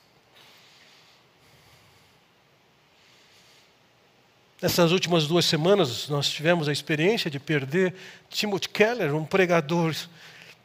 Nessas 4.63 4.93
últimas 4.93 5.28
duas 5.28 5.43
semanas, 5.43 6.08
nós 6.08 6.30
tivemos 6.30 6.69
a 6.69 6.71
experiência 6.71 7.30
de 7.30 7.38
perder 7.38 7.93
Timothy 8.30 8.69
Keller, 8.69 9.13
um 9.13 9.26
pregador 9.26 9.93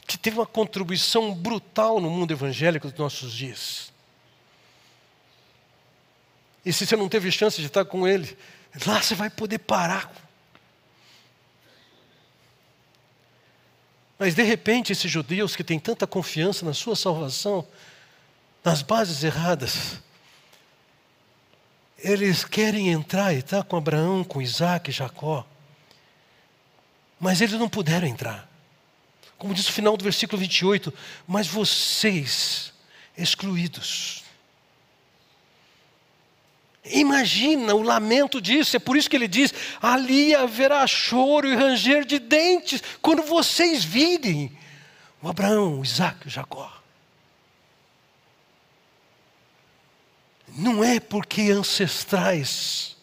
que 0.06 0.16
teve 0.16 0.38
uma 0.38 0.46
contribuição 0.46 1.34
brutal 1.34 2.00
no 2.00 2.08
mundo 2.08 2.30
evangélico 2.30 2.86
dos 2.86 2.96
nossos 2.96 3.32
dias. 3.32 3.92
E 6.64 6.72
se 6.72 6.86
você 6.86 6.94
não 6.94 7.08
teve 7.08 7.28
chance 7.32 7.60
de 7.60 7.66
estar 7.66 7.84
com 7.86 8.06
ele, 8.06 8.38
lá 8.86 9.02
você 9.02 9.16
vai 9.16 9.28
poder 9.28 9.58
parar. 9.58 10.12
Mas 14.16 14.32
de 14.32 14.44
repente, 14.44 14.92
esses 14.92 15.10
judeus 15.10 15.56
que 15.56 15.64
têm 15.64 15.80
tanta 15.80 16.06
confiança 16.06 16.64
na 16.64 16.72
sua 16.72 16.94
salvação, 16.94 17.66
nas 18.62 18.80
bases 18.80 19.24
erradas. 19.24 20.00
Eles 21.98 22.44
querem 22.44 22.88
entrar 22.88 23.34
e 23.34 23.38
estar 23.38 23.58
tá 23.58 23.64
com 23.64 23.76
Abraão, 23.76 24.22
com 24.22 24.40
Isaac, 24.40 24.92
Jacó. 24.92 25.44
Mas 27.18 27.40
eles 27.40 27.58
não 27.58 27.68
puderam 27.68 28.06
entrar. 28.06 28.48
Como 29.36 29.54
diz 29.54 29.68
o 29.68 29.72
final 29.72 29.96
do 29.96 30.04
versículo 30.04 30.38
28, 30.38 30.92
mas 31.26 31.46
vocês, 31.46 32.72
excluídos. 33.16 34.24
Imagina 36.84 37.74
o 37.74 37.82
lamento 37.82 38.40
disso, 38.40 38.76
é 38.76 38.78
por 38.78 38.96
isso 38.96 39.10
que 39.10 39.16
ele 39.16 39.28
diz: 39.28 39.52
ali 39.82 40.34
haverá 40.34 40.86
choro 40.86 41.48
e 41.48 41.54
ranger 41.54 42.04
de 42.04 42.18
dentes, 42.18 42.82
quando 43.02 43.22
vocês 43.22 43.84
virem 43.84 44.56
o 45.20 45.28
Abraão, 45.28 45.80
o 45.80 45.84
Isaac 45.84 46.18
e 46.24 46.28
o 46.28 46.30
Jacó. 46.30 46.77
Não 50.56 50.82
é 50.82 50.98
porque 50.98 51.50
ancestrais, 51.50 52.96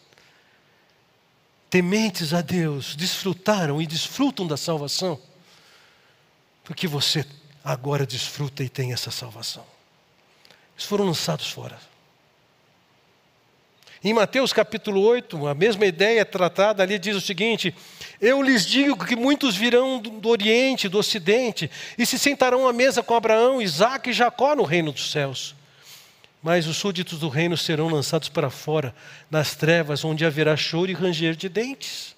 tementes 1.70 2.34
a 2.34 2.40
Deus, 2.40 2.94
desfrutaram 2.96 3.80
e 3.80 3.86
desfrutam 3.86 4.46
da 4.46 4.56
salvação, 4.56 5.20
porque 6.64 6.86
você 6.86 7.24
agora 7.64 8.06
desfruta 8.06 8.62
e 8.62 8.68
tem 8.68 8.92
essa 8.92 9.10
salvação. 9.10 9.64
Eles 10.76 10.86
foram 10.86 11.06
lançados 11.06 11.48
fora. 11.48 11.78
Em 14.04 14.12
Mateus 14.12 14.52
capítulo 14.52 15.00
8, 15.00 15.48
a 15.48 15.54
mesma 15.54 15.86
ideia 15.86 16.20
é 16.20 16.24
tratada 16.24 16.82
ali, 16.82 16.98
diz 16.98 17.16
o 17.16 17.20
seguinte: 17.20 17.74
Eu 18.20 18.40
lhes 18.42 18.64
digo 18.64 19.04
que 19.04 19.16
muitos 19.16 19.56
virão 19.56 19.98
do 19.98 20.28
Oriente, 20.28 20.88
do 20.88 20.98
Ocidente, 20.98 21.70
e 21.98 22.06
se 22.06 22.18
sentarão 22.18 22.68
à 22.68 22.72
mesa 22.72 23.02
com 23.02 23.14
Abraão, 23.14 23.60
Isaac 23.60 24.10
e 24.10 24.12
Jacó 24.12 24.54
no 24.54 24.62
reino 24.62 24.92
dos 24.92 25.10
céus. 25.10 25.56
Mas 26.46 26.68
os 26.68 26.76
súditos 26.76 27.18
do 27.18 27.28
reino 27.28 27.56
serão 27.56 27.88
lançados 27.88 28.28
para 28.28 28.48
fora, 28.48 28.94
nas 29.28 29.56
trevas, 29.56 30.04
onde 30.04 30.24
haverá 30.24 30.56
choro 30.56 30.88
e 30.88 30.94
ranger 30.94 31.34
de 31.34 31.48
dentes. 31.48 32.14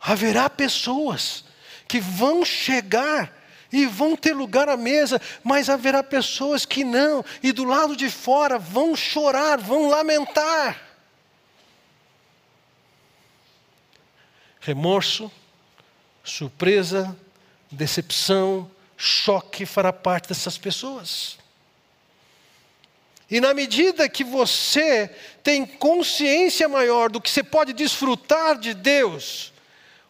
Haverá 0.00 0.50
pessoas 0.50 1.44
que 1.86 2.00
vão 2.00 2.44
chegar 2.44 3.32
e 3.72 3.86
vão 3.86 4.16
ter 4.16 4.34
lugar 4.34 4.68
à 4.68 4.76
mesa, 4.76 5.22
mas 5.44 5.70
haverá 5.70 6.02
pessoas 6.02 6.66
que 6.66 6.82
não, 6.82 7.24
e 7.44 7.52
do 7.52 7.62
lado 7.62 7.94
de 7.94 8.10
fora 8.10 8.58
vão 8.58 8.96
chorar, 8.96 9.58
vão 9.58 9.88
lamentar. 9.88 10.82
Remorso, 14.58 15.30
surpresa, 16.24 17.16
decepção, 17.70 18.68
choque 18.96 19.64
fará 19.64 19.92
parte 19.92 20.30
dessas 20.30 20.58
pessoas. 20.58 21.38
E 23.30 23.40
na 23.40 23.52
medida 23.52 24.08
que 24.08 24.22
você 24.22 25.08
tem 25.42 25.66
consciência 25.66 26.68
maior 26.68 27.10
do 27.10 27.20
que 27.20 27.30
você 27.30 27.42
pode 27.42 27.72
desfrutar 27.72 28.58
de 28.58 28.72
Deus, 28.72 29.52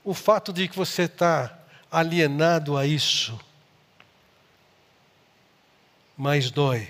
o 0.05 0.13
fato 0.13 0.53
de 0.53 0.69
que 0.69 0.77
você 0.77 1.03
está 1.03 1.59
alienado 1.91 2.77
a 2.77 2.87
isso, 2.87 3.39
mais 6.17 6.51
dói, 6.51 6.89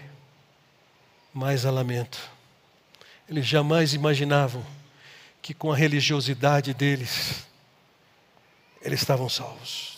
mais 1.32 1.64
a 1.64 1.70
lamento. 1.70 2.18
Eles 3.28 3.46
jamais 3.46 3.94
imaginavam 3.94 4.64
que 5.40 5.54
com 5.54 5.70
a 5.72 5.76
religiosidade 5.76 6.74
deles, 6.74 7.46
eles 8.82 9.00
estavam 9.00 9.28
salvos. 9.28 9.96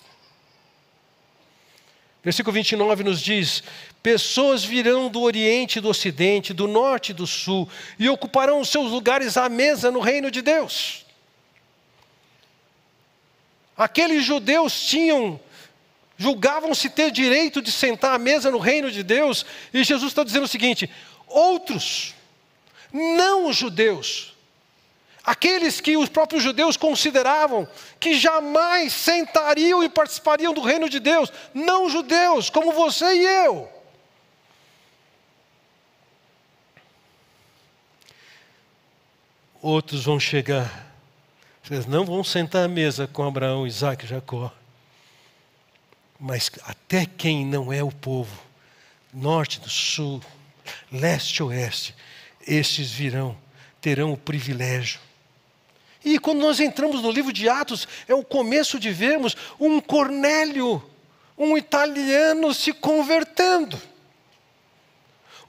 Versículo 2.22 2.52
29 2.52 3.04
nos 3.04 3.20
diz: 3.20 3.62
Pessoas 4.02 4.64
virão 4.64 5.08
do 5.08 5.20
Oriente 5.20 5.78
e 5.78 5.80
do 5.80 5.88
Ocidente, 5.88 6.54
do 6.54 6.68
Norte 6.68 7.10
e 7.10 7.14
do 7.14 7.26
Sul, 7.26 7.68
e 7.98 8.08
ocuparão 8.08 8.60
os 8.60 8.68
seus 8.68 8.90
lugares 8.90 9.36
à 9.36 9.48
mesa 9.48 9.90
no 9.90 10.00
reino 10.00 10.30
de 10.30 10.40
Deus. 10.40 11.04
Aqueles 13.76 14.24
judeus 14.24 14.86
tinham, 14.86 15.38
julgavam-se 16.16 16.90
ter 16.90 17.10
direito 17.10 17.60
de 17.60 17.72
sentar 17.72 18.14
à 18.14 18.18
mesa 18.18 18.50
no 18.50 18.58
reino 18.58 18.90
de 18.90 19.02
Deus, 19.02 19.44
e 19.74 19.82
Jesus 19.82 20.12
está 20.12 20.22
dizendo 20.22 20.44
o 20.44 20.48
seguinte: 20.48 20.88
outros, 21.26 22.14
não 22.92 23.46
os 23.46 23.56
judeus, 23.56 24.36
aqueles 25.24 25.80
que 25.80 25.96
os 25.96 26.08
próprios 26.08 26.42
judeus 26.42 26.76
consideravam 26.76 27.68
que 27.98 28.14
jamais 28.14 28.92
sentariam 28.92 29.82
e 29.82 29.88
participariam 29.88 30.54
do 30.54 30.60
reino 30.60 30.88
de 30.88 31.00
Deus, 31.00 31.32
não 31.52 31.90
judeus, 31.90 32.48
como 32.48 32.72
você 32.72 33.12
e 33.14 33.24
eu. 33.44 33.77
Outros 39.68 40.04
vão 40.04 40.18
chegar, 40.18 40.90
eles 41.70 41.84
não 41.84 42.06
vão 42.06 42.24
sentar 42.24 42.64
à 42.64 42.68
mesa 42.68 43.06
com 43.06 43.22
Abraão, 43.22 43.66
Isaac 43.66 44.02
e 44.02 44.08
Jacó, 44.08 44.50
mas 46.18 46.50
até 46.62 47.04
quem 47.04 47.44
não 47.44 47.70
é 47.70 47.82
o 47.82 47.92
povo, 47.92 48.40
norte 49.12 49.60
do 49.60 49.68
sul, 49.68 50.22
leste 50.90 51.42
oeste, 51.42 51.94
estes 52.46 52.90
virão, 52.90 53.36
terão 53.78 54.14
o 54.14 54.16
privilégio 54.16 55.00
e 56.02 56.18
quando 56.18 56.40
nós 56.40 56.60
entramos 56.60 57.02
no 57.02 57.10
livro 57.10 57.30
de 57.30 57.46
Atos, 57.50 57.86
é 58.08 58.14
o 58.14 58.24
começo 58.24 58.80
de 58.80 58.90
vermos 58.90 59.36
um 59.60 59.82
Cornélio, 59.82 60.82
um 61.36 61.54
italiano 61.58 62.54
se 62.54 62.72
convertendo. 62.72 63.78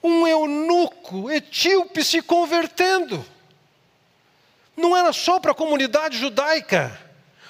Um 0.03 0.27
eunuco 0.27 1.31
etíope 1.31 2.03
se 2.03 2.21
convertendo. 2.21 3.25
Não 4.79 4.95
era 4.95 5.13
só 5.13 5.39
para 5.39 5.51
a 5.51 5.55
comunidade 5.55 6.17
judaica. 6.17 6.97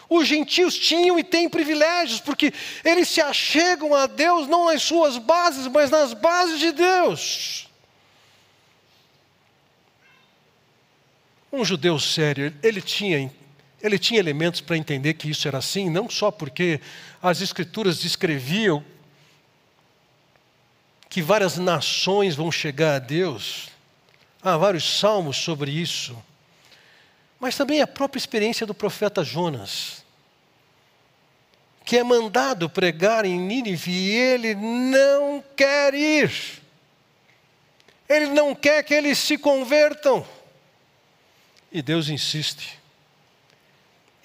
Os 0.10 0.28
gentios 0.28 0.76
tinham 0.78 1.20
e 1.20 1.24
têm 1.24 1.48
privilégios, 1.48 2.20
porque 2.20 2.52
eles 2.84 3.08
se 3.08 3.22
achegam 3.22 3.94
a 3.94 4.08
Deus 4.08 4.48
não 4.48 4.66
nas 4.66 4.82
suas 4.82 5.20
bases, 5.20 5.68
mas 5.68 5.92
nas 5.92 6.14
bases 6.14 6.60
de 6.60 6.72
Deus. 6.72 7.70
Um 11.54 11.64
judeu 11.64 12.00
sério, 12.00 12.54
ele 12.64 12.82
tinha, 12.82 13.32
ele 13.82 14.00
tinha 14.00 14.20
elementos 14.20 14.62
para 14.62 14.78
entender 14.78 15.14
que 15.14 15.30
isso 15.30 15.48
era 15.48 15.60
assim, 15.60 15.90
não 15.90 16.10
só 16.10 16.32
porque 16.32 16.82
as 17.22 17.42
escrituras 17.42 18.00
descreviam 18.00 18.84
que 21.08 21.22
várias 21.22 21.58
nações 21.58 22.36
vão 22.36 22.52
chegar 22.52 22.96
a 22.96 23.00
Deus, 23.00 23.70
há 24.42 24.58
vários 24.58 25.00
salmos 25.00 25.38
sobre 25.38 25.72
isso, 25.72 26.16
mas 27.40 27.56
também 27.56 27.82
a 27.82 27.88
própria 27.88 28.20
experiência 28.20 28.66
do 28.66 28.74
profeta 28.74 29.24
Jonas, 29.24 30.04
que 31.86 31.98
é 31.98 32.04
mandado 32.04 32.70
pregar 32.70 33.26
em 33.26 33.40
Nínive 33.40 33.92
e 33.92 34.12
ele 34.12 34.54
não 34.54 35.44
quer 35.56 35.94
ir, 35.94 36.32
ele 38.08 38.28
não 38.28 38.54
quer 38.54 38.84
que 38.84 38.94
eles 38.94 39.18
se 39.18 39.38
convertam. 39.38 40.26
E 41.72 41.82
Deus 41.82 42.10
insiste. 42.10 42.80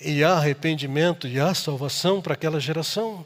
E 0.01 0.25
há 0.25 0.33
arrependimento 0.33 1.29
e 1.29 1.39
há 1.39 1.55
salvação 1.55 2.21
para 2.21 2.35
aquela 2.35 2.59
geração. 2.59 3.25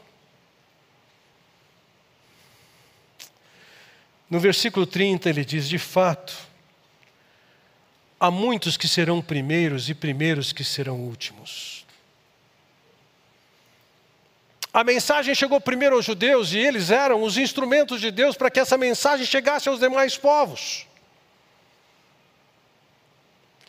No 4.29 4.39
versículo 4.39 4.85
30 4.85 5.29
ele 5.29 5.43
diz: 5.43 5.67
De 5.67 5.79
fato, 5.79 6.48
há 8.19 8.29
muitos 8.29 8.75
que 8.75 8.87
serão 8.87 9.21
primeiros 9.21 9.89
e 9.89 9.93
primeiros 9.93 10.51
que 10.51 10.63
serão 10.63 10.97
últimos. 10.97 11.85
A 14.73 14.83
mensagem 14.83 15.33
chegou 15.33 15.59
primeiro 15.59 15.95
aos 15.95 16.05
judeus 16.05 16.53
e 16.53 16.57
eles 16.59 16.91
eram 16.91 17.23
os 17.23 17.37
instrumentos 17.37 17.99
de 17.99 18.11
Deus 18.11 18.35
para 18.35 18.51
que 18.51 18.59
essa 18.59 18.77
mensagem 18.77 19.25
chegasse 19.25 19.67
aos 19.67 19.79
demais 19.79 20.15
povos. 20.15 20.85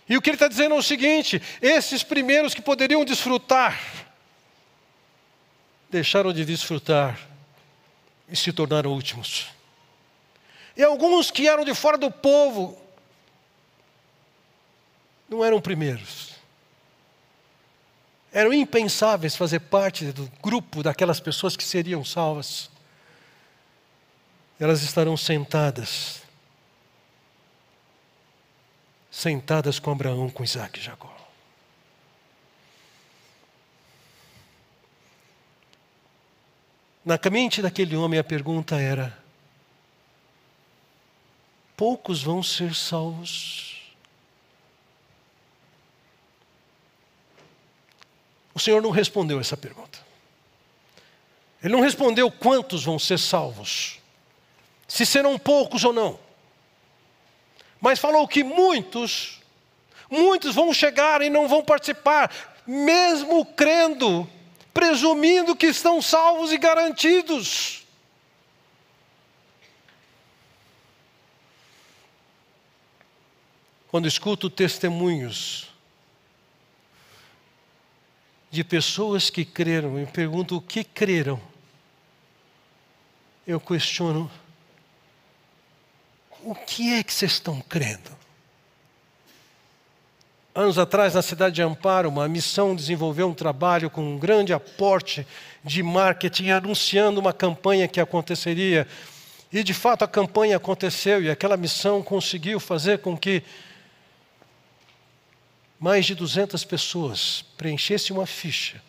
E 0.07 0.16
o 0.16 0.20
que 0.20 0.29
ele 0.29 0.37
está 0.37 0.49
dizendo 0.49 0.74
é 0.74 0.79
o 0.79 0.83
seguinte: 0.83 1.41
esses 1.62 2.03
primeiros 2.03 2.53
que 2.53 2.61
poderiam 2.61 3.05
desfrutar, 3.05 3.81
deixaram 5.89 6.33
de 6.33 6.45
desfrutar 6.45 7.18
e 8.29 8.37
se 8.37 8.53
tornaram 8.53 8.93
últimos. 8.93 9.47
E 10.77 10.83
alguns 10.83 11.31
que 11.31 11.49
eram 11.49 11.64
de 11.64 11.74
fora 11.74 11.97
do 11.97 12.11
povo, 12.11 12.77
não 15.31 15.45
eram 15.45 15.61
primeiros. 15.61 16.35
Eram 18.33 18.53
impensáveis 18.53 19.37
fazer 19.37 19.61
parte 19.61 20.12
do 20.12 20.31
grupo 20.43 20.83
daquelas 20.83 21.20
pessoas 21.20 21.57
que 21.57 21.64
seriam 21.64 22.05
salvas. 22.05 22.68
Elas 24.59 24.83
estarão 24.83 25.16
sentadas 25.16 26.20
sentadas 29.11 29.78
com 29.78 29.91
Abraão, 29.91 30.31
com 30.31 30.45
Isaac 30.45 30.78
e 30.78 30.83
Jacó. 30.83 31.14
Na 37.05 37.18
mente 37.31 37.61
daquele 37.61 37.97
homem 37.97 38.18
a 38.20 38.24
pergunta 38.24 38.76
era: 38.81 39.18
poucos 41.76 42.22
vão 42.22 42.43
ser 42.43 42.74
salvos? 42.74 43.70
O 48.55 48.59
Senhor 48.59 48.82
não 48.82 48.90
respondeu 48.90 49.40
essa 49.40 49.57
pergunta. 49.57 49.98
Ele 51.62 51.74
não 51.74 51.80
respondeu 51.80 52.30
quantos 52.30 52.84
vão 52.84 52.98
ser 52.98 53.18
salvos, 53.18 53.98
se 54.88 55.05
serão 55.05 55.38
poucos 55.38 55.84
ou 55.84 55.92
não. 55.92 56.18
Mas 57.80 57.98
falou 57.98 58.26
que 58.26 58.42
muitos, 58.42 59.40
muitos 60.11 60.55
vão 60.55 60.72
chegar 60.72 61.22
e 61.22 61.30
não 61.30 61.48
vão 61.48 61.62
participar, 61.62 62.30
mesmo 62.66 63.44
crendo, 63.44 64.28
presumindo 64.72 65.55
que 65.55 65.66
estão 65.66 66.01
salvos 66.01 66.53
e 66.53 66.59
garantidos. 66.59 67.86
Quando 73.88 74.07
escuto 74.07 74.48
testemunhos 74.48 75.70
de 78.51 78.64
pessoas 78.64 79.30
que 79.30 79.44
creram 79.44 80.01
e 80.01 80.07
pergunto 80.07 80.57
o 80.57 80.61
que 80.61 80.82
creram, 80.82 81.40
eu 83.46 83.61
questiono: 83.61 84.30
o 86.42 86.55
que 86.55 86.94
é 86.94 87.03
que 87.03 87.12
vocês 87.12 87.32
estão 87.32 87.61
crendo? 87.61 88.18
Anos 90.53 90.78
atrás, 90.78 91.14
na 91.14 91.22
cidade 91.22 91.55
de 91.55 91.62
Amparo, 91.62 92.09
uma 92.09 92.28
missão 92.28 92.74
desenvolveu 92.74 93.28
um 93.28 93.34
trabalho 93.34 93.88
com 93.88 94.03
um 94.03 94.18
grande 94.18 94.53
aporte 94.53 95.24
de 95.62 95.80
marketing, 95.80 96.51
anunciando 96.51 97.20
uma 97.20 97.32
campanha 97.32 97.86
que 97.86 98.01
aconteceria. 98.01 98.86
E 99.53 99.62
de 99.62 99.72
fato 99.72 100.03
a 100.03 100.09
campanha 100.09 100.57
aconteceu, 100.57 101.22
e 101.22 101.30
aquela 101.30 101.57
missão 101.57 102.03
conseguiu 102.03 102.59
fazer 102.59 102.98
com 102.98 103.16
que 103.16 103.44
mais 105.81 106.05
de 106.05 106.14
200 106.14 106.62
pessoas 106.62 107.43
preenchessem 107.57 108.14
uma 108.14 108.26
ficha 108.26 108.83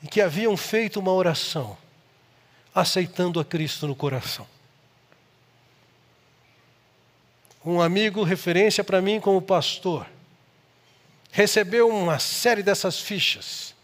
e 0.00 0.06
que 0.06 0.20
haviam 0.20 0.56
feito 0.56 1.00
uma 1.00 1.12
oração 1.12 1.76
aceitando 2.72 3.40
a 3.40 3.44
Cristo 3.44 3.88
no 3.88 3.96
coração. 3.96 4.46
Um 7.64 7.80
amigo, 7.80 8.22
referência 8.22 8.84
para 8.84 9.02
mim 9.02 9.20
como 9.20 9.42
pastor, 9.42 10.06
recebeu 11.32 11.88
uma 11.88 12.20
série 12.20 12.62
dessas 12.62 13.00
fichas, 13.00 13.74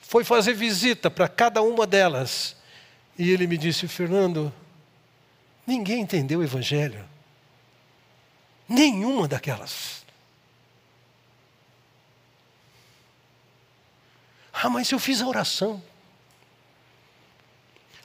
foi 0.00 0.24
fazer 0.24 0.54
visita 0.54 1.10
para 1.10 1.28
cada 1.28 1.62
uma 1.62 1.86
delas, 1.86 2.56
e 3.18 3.30
ele 3.30 3.46
me 3.46 3.56
disse: 3.56 3.86
Fernando, 3.86 4.52
ninguém 5.66 6.00
entendeu 6.00 6.40
o 6.40 6.42
Evangelho, 6.42 7.04
nenhuma 8.68 9.28
daquelas. 9.28 10.03
Ah, 14.54 14.70
mas 14.70 14.90
eu 14.92 15.00
fiz 15.00 15.20
a 15.20 15.26
oração. 15.26 15.82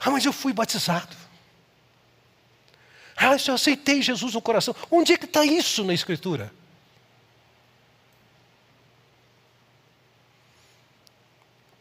Ah, 0.00 0.10
mas 0.10 0.24
eu 0.24 0.32
fui 0.32 0.52
batizado. 0.52 1.16
Ah, 3.16 3.36
eu 3.46 3.54
aceitei 3.54 4.02
Jesus 4.02 4.34
no 4.34 4.42
coração. 4.42 4.74
Onde 4.90 5.12
é 5.12 5.16
que 5.16 5.26
está 5.26 5.44
isso 5.44 5.84
na 5.84 5.94
Escritura? 5.94 6.52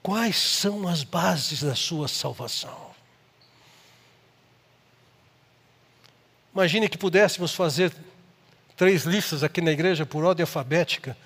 Quais 0.03 0.37
são 0.37 0.87
as 0.87 1.03
bases 1.03 1.63
da 1.63 1.75
sua 1.75 2.07
salvação? 2.07 2.89
Imagine 6.53 6.89
que 6.89 6.97
pudéssemos 6.97 7.53
fazer 7.53 7.93
três 8.75 9.03
listas 9.03 9.43
aqui 9.43 9.61
na 9.61 9.71
igreja 9.71 10.05
por 10.05 10.23
ordem 10.23 10.43
alfabética 10.43 11.17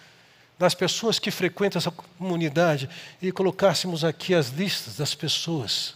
das 0.58 0.74
pessoas 0.74 1.20
que 1.20 1.32
frequentam 1.32 1.80
essa 1.80 1.92
comunidade 1.92 2.90
e 3.22 3.32
colocássemos 3.32 4.04
aqui 4.04 4.34
as 4.34 4.50
listas 4.50 4.98
das 4.98 5.16
pessoas 5.16 5.96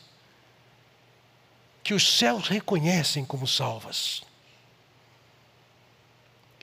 que 1.84 1.94
os 1.94 2.18
céus 2.18 2.50
reconhecem 2.50 3.24
como 3.24 3.48
salvas. 3.48 4.22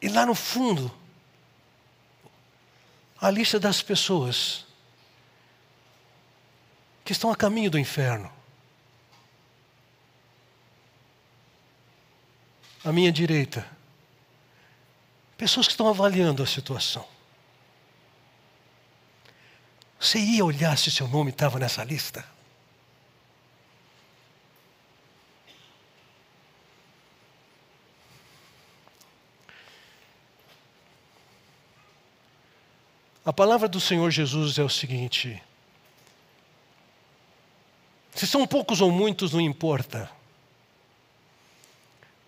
E 0.03 0.09
lá 0.09 0.27
no 0.27 0.35
fundo, 0.35 0.93
a 3.19 3.31
lista 3.31 3.59
das 3.59 3.81
pessoas 3.81 4.67
que 7.03 7.13
estão 7.13 7.31
a 7.31 7.37
caminho 7.37 7.71
do 7.71 7.79
inferno. 7.79 8.31
À 12.85 12.93
minha 12.93 13.11
direita, 13.11 13.67
pessoas 15.39 15.67
que 15.67 15.73
estão 15.73 15.89
avaliando 15.89 16.43
a 16.43 16.47
situação. 16.47 17.14
Você 20.05 20.19
ia 20.19 20.45
olhar 20.45 20.77
se 20.77 20.91
seu 20.91 21.09
nome 21.09 21.31
estava 21.31 21.59
nessa 21.59 21.83
lista? 21.83 22.23
A 33.25 33.33
palavra 33.33 33.67
do 33.67 33.81
Senhor 33.81 34.11
Jesus 34.11 34.59
é 34.59 34.63
o 34.63 34.69
seguinte: 34.69 35.43
se 38.15 38.27
são 38.27 38.47
poucos 38.47 38.83
ou 38.83 38.93
muitos, 38.93 39.33
não 39.33 39.41
importa. 39.41 40.11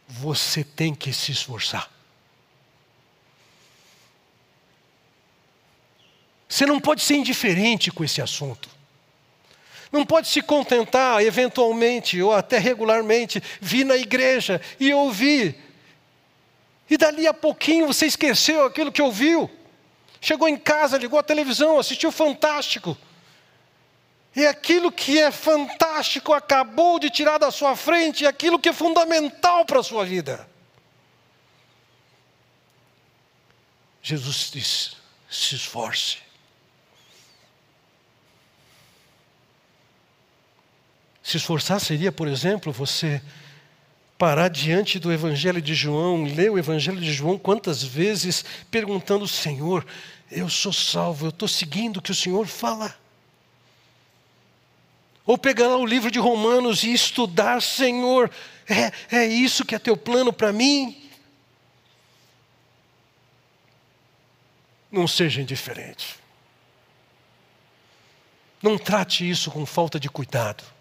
Você 0.09 0.65
tem 0.65 0.95
que 0.95 1.13
se 1.13 1.31
esforçar. 1.31 1.96
Você 6.49 6.65
não 6.65 6.81
pode 6.81 7.03
ser 7.03 7.17
indiferente 7.17 7.91
com 7.91 8.05
esse 8.05 8.23
assunto. 8.23 8.69
Não 9.91 10.05
pode 10.05 10.29
se 10.29 10.43
contentar, 10.43 11.23
eventualmente 11.23 12.21
ou 12.21 12.33
até 12.33 12.59
regularmente, 12.59 13.43
vir 13.61 13.85
na 13.85 13.97
igreja 13.97 14.61
e 14.79 14.93
ouvir. 14.93 15.57
E 16.89 16.97
dali 16.97 17.27
a 17.27 17.35
pouquinho 17.35 17.87
você 17.87 18.07
esqueceu 18.07 18.65
aquilo 18.65 18.93
que 18.93 19.03
ouviu. 19.03 19.51
Chegou 20.21 20.49
em 20.49 20.57
casa, 20.57 20.99
ligou 20.99 21.19
a 21.19 21.23
televisão, 21.23 21.79
assistiu 21.79 22.11
Fantástico. 22.13 22.97
E 24.35 24.47
aquilo 24.47 24.93
que 24.93 25.19
é 25.19 25.31
fantástico 25.31 26.35
acabou 26.35 26.99
de 26.99 27.09
tirar 27.09 27.39
da 27.39 27.51
sua 27.51 27.75
frente 27.75 28.27
aquilo 28.27 28.59
que 28.59 28.69
é 28.69 28.73
fundamental 28.73 29.65
para 29.65 29.81
a 29.81 29.83
sua 29.83 30.05
vida. 30.05 30.47
Jesus 34.03 34.51
diz: 34.53 34.97
se 35.31 35.55
esforce. 35.55 36.26
Se 41.27 41.39
esforçar 41.39 41.81
seria, 41.81 42.13
por 42.13 42.29
exemplo, 42.29 42.73
você 42.73 43.21
parar 44.17 44.47
diante 44.47 44.97
do 44.97 45.13
Evangelho 45.13 45.61
de 45.61 45.75
João, 45.75 46.23
ler 46.23 46.53
o 46.53 46.57
Evangelho 46.57 47.01
de 47.01 47.13
João 47.13 47.37
quantas 47.37 47.83
vezes 47.83 48.45
perguntando: 48.71 49.27
Senhor, 49.27 49.85
eu 50.31 50.49
sou 50.49 50.73
salvo, 50.73 51.27
eu 51.27 51.31
estou 51.31 51.49
seguindo 51.49 51.97
o 51.97 52.01
que 52.01 52.13
o 52.13 52.15
Senhor 52.15 52.47
fala. 52.47 52.97
Ou 55.27 55.37
pegar 55.37 55.77
o 55.77 55.85
livro 55.85 56.13
de 56.13 56.21
Romanos 56.21 56.85
e 56.85 56.93
estudar, 56.93 57.61
Senhor, 57.61 58.31
é, 58.69 59.17
é 59.17 59.27
isso 59.27 59.65
que 59.65 59.75
é 59.75 59.81
teu 59.81 59.97
plano 59.97 60.33
para 60.33 60.53
mim? 60.53 61.11
Não 64.93 65.09
seja 65.09 65.43
indiferente. 65.43 66.15
Não 68.63 68.79
trate 68.79 69.29
isso 69.29 69.51
com 69.51 69.67
falta 69.67 69.99
de 69.99 70.09
cuidado. 70.09 70.76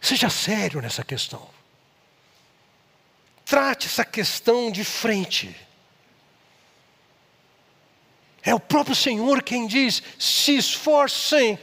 Seja 0.00 0.30
sério 0.30 0.80
nessa 0.80 1.04
questão. 1.04 1.48
Trate 3.44 3.86
essa 3.86 4.04
questão 4.04 4.70
de 4.70 4.84
frente. 4.84 5.54
É 8.42 8.54
o 8.54 8.60
próprio 8.60 8.96
Senhor 8.96 9.42
quem 9.42 9.66
diz: 9.66 10.02
se 10.18 10.56
esforcem. 10.56 11.58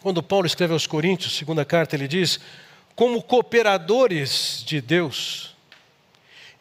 Quando 0.00 0.22
Paulo 0.22 0.46
escreve 0.46 0.72
aos 0.72 0.86
Coríntios, 0.86 1.36
segunda 1.36 1.64
carta, 1.64 1.94
ele 1.94 2.08
diz: 2.08 2.40
como 2.94 3.22
cooperadores 3.22 4.62
de 4.64 4.80
Deus, 4.80 5.54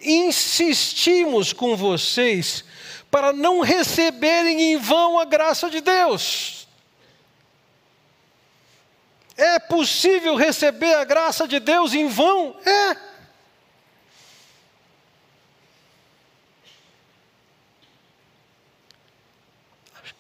insistimos 0.02 1.54
com 1.54 1.76
vocês 1.76 2.66
para 3.16 3.32
não 3.32 3.62
receberem 3.62 4.74
em 4.74 4.78
vão 4.78 5.18
a 5.18 5.24
graça 5.24 5.70
de 5.70 5.80
Deus. 5.80 6.68
É 9.38 9.58
possível 9.58 10.36
receber 10.36 10.94
a 10.96 11.06
graça 11.06 11.48
de 11.48 11.58
Deus 11.62 11.94
em 11.94 12.10
vão? 12.10 12.58
É. 12.66 13.16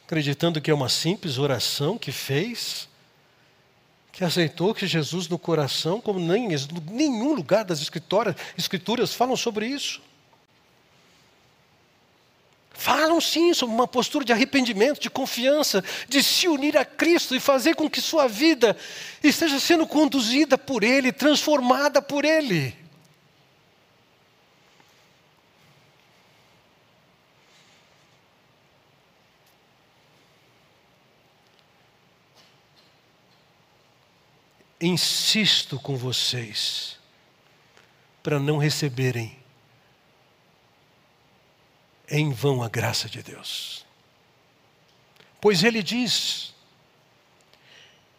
acreditando 0.05 0.61
que 0.61 0.71
é 0.71 0.73
uma 0.73 0.87
simples 0.87 1.37
oração 1.37 1.97
que 1.97 2.13
fez, 2.13 2.87
que 4.09 4.23
aceitou 4.23 4.73
que 4.73 4.87
Jesus 4.87 5.27
no 5.27 5.37
coração, 5.37 5.99
como 5.99 6.17
nem 6.17 6.47
nenhum 6.89 7.33
lugar 7.33 7.65
das 7.65 7.81
escrituras, 7.81 8.35
escrituras 8.57 9.13
falam 9.13 9.35
sobre 9.35 9.67
isso. 9.67 10.01
Falam 12.85 13.19
sim 13.19 13.51
sobre 13.51 13.73
uma 13.73 13.87
postura 13.87 14.23
de 14.23 14.31
arrependimento, 14.31 15.01
de 15.01 15.09
confiança, 15.09 15.83
de 16.07 16.21
se 16.21 16.47
unir 16.47 16.77
a 16.77 16.85
Cristo 16.85 17.35
e 17.35 17.39
fazer 17.39 17.73
com 17.75 17.89
que 17.89 17.99
sua 17.99 18.27
vida 18.27 18.77
esteja 19.23 19.59
sendo 19.59 19.87
conduzida 19.87 20.55
por 20.55 20.83
Ele, 20.83 21.11
transformada 21.11 21.99
por 21.99 22.23
Ele. 22.23 22.77
Insisto 34.79 35.79
com 35.79 35.97
vocês 35.97 36.99
para 38.21 38.39
não 38.39 38.59
receberem 38.59 39.43
em 42.09 42.31
vão 42.31 42.61
a 42.61 42.69
graça 42.69 43.09
de 43.09 43.21
Deus. 43.21 43.85
Pois 45.41 45.63
ele 45.63 45.83
diz: 45.83 46.53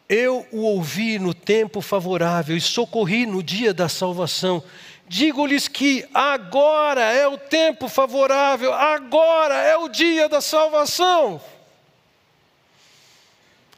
Eu 0.09 0.47
o 0.53 0.63
ouvi 0.63 1.19
no 1.19 1.35
tempo 1.35 1.81
favorável 1.81 2.57
e 2.57 2.61
socorri 2.61 3.27
no 3.27 3.43
dia 3.43 3.73
da 3.75 3.89
salvação. 3.89 4.63
Digo-lhes 5.09 5.69
que 5.69 6.09
agora 6.13 7.03
é 7.13 7.29
o 7.29 7.39
tempo 7.39 7.89
favorável, 7.89 8.75
agora 8.75 9.55
é 9.55 9.77
o 9.77 9.89
dia 9.89 10.29
da 10.29 10.41
salvação. 10.41 11.41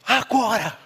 Agora. 0.07 0.79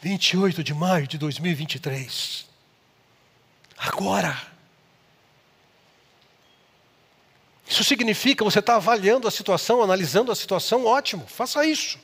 28 0.00 0.62
de 0.62 0.72
maio 0.72 1.06
de 1.06 1.18
2023. 1.18 2.46
Agora. 3.76 4.57
Isso 7.68 7.84
significa 7.84 8.42
você 8.42 8.60
está 8.60 8.76
avaliando 8.76 9.28
a 9.28 9.30
situação, 9.30 9.82
analisando 9.82 10.32
a 10.32 10.34
situação, 10.34 10.86
ótimo, 10.86 11.26
faça 11.26 11.66
isso. 11.66 11.98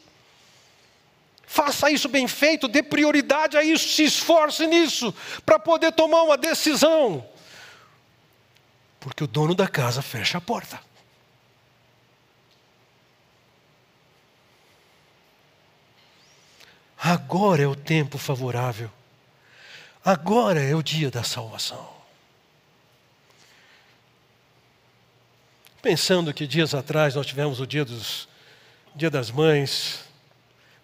Faça 1.47 1.91
isso 1.91 2.09
bem 2.09 2.29
feito, 2.29 2.69
dê 2.69 2.83
prioridade 2.83 3.57
a 3.57 3.63
isso, 3.63 3.89
se 3.89 4.05
esforce 4.05 4.67
nisso, 4.67 5.15
para 5.45 5.59
poder 5.59 5.93
tomar 5.93 6.23
uma 6.23 6.37
decisão. 6.37 7.27
Porque 9.01 9.25
o 9.25 9.27
dono 9.27 9.55
da 9.55 9.67
casa 9.67 10.03
fecha 10.03 10.39
a 10.39 10.41
porta. 10.41 10.81
Agora 16.99 17.63
é 17.63 17.67
o 17.67 17.77
tempo 17.77 18.19
favorável. 18.19 18.91
Agora 20.05 20.63
é 20.63 20.75
o 20.75 20.83
dia 20.83 21.11
da 21.11 21.23
salvação. 21.23 22.04
Pensando 25.85 26.33
que 26.33 26.47
dias 26.47 26.73
atrás 26.73 27.15
nós 27.15 27.27
tivemos 27.27 27.61
o 27.61 27.67
dia, 27.67 27.85
dos, 27.85 28.27
dia 28.97 29.11
das 29.11 29.31
mães, 29.31 30.03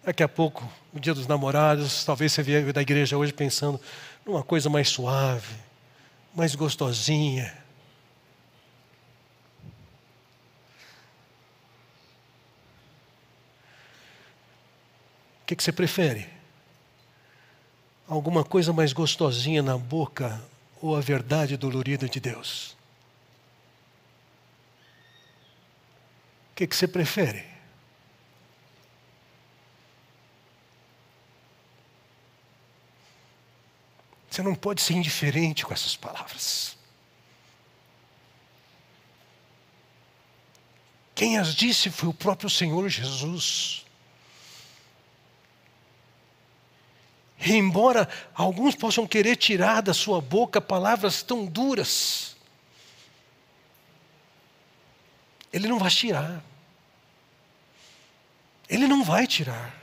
daqui 0.03 0.21
a 0.21 0.29
pouco 0.29 0.71
o 0.93 0.99
dia 0.99 1.11
dos 1.11 1.25
namorados, 1.25 2.05
talvez 2.05 2.31
você 2.31 2.43
vier 2.43 2.71
da 2.71 2.83
igreja 2.83 3.17
hoje 3.17 3.33
pensando 3.33 3.81
numa 4.23 4.43
coisa 4.43 4.69
mais 4.69 4.89
suave, 4.89 5.55
mais 6.35 6.53
gostosinha. 6.53 7.51
O 15.41 15.45
que, 15.47 15.55
que 15.55 15.63
você 15.63 15.71
prefere? 15.71 16.29
Alguma 18.07 18.43
coisa 18.43 18.71
mais 18.71 18.93
gostosinha 18.93 19.63
na 19.63 19.79
boca 19.79 20.39
ou 20.79 20.95
a 20.95 21.01
verdade 21.01 21.57
dolorida 21.57 22.07
de 22.07 22.19
Deus? 22.19 22.79
Que, 26.55 26.67
que 26.67 26.75
você 26.75 26.87
prefere? 26.87 27.43
Você 34.29 34.41
não 34.41 34.55
pode 34.55 34.81
ser 34.81 34.93
indiferente 34.93 35.65
com 35.65 35.73
essas 35.73 35.95
palavras. 35.95 36.77
Quem 41.13 41.37
as 41.37 41.53
disse 41.53 41.89
foi 41.89 42.09
o 42.09 42.13
próprio 42.13 42.49
Senhor 42.49 42.87
Jesus. 42.87 43.85
E 47.45 47.53
embora 47.53 48.07
alguns 48.33 48.75
possam 48.75 49.05
querer 49.05 49.35
tirar 49.35 49.81
da 49.81 49.93
sua 49.93 50.21
boca 50.21 50.61
palavras 50.61 51.21
tão 51.21 51.45
duras, 51.45 52.37
Ele 55.51 55.67
não 55.67 55.77
vai 55.77 55.89
tirar. 55.89 56.43
Ele 58.69 58.87
não 58.87 59.03
vai 59.03 59.27
tirar. 59.27 59.75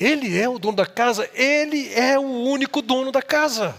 Ele 0.00 0.38
é 0.38 0.48
o 0.48 0.58
dono 0.58 0.76
da 0.76 0.86
casa, 0.86 1.28
ele 1.34 1.92
é 1.92 2.18
o 2.18 2.22
único 2.22 2.80
dono 2.80 3.12
da 3.12 3.20
casa. 3.20 3.78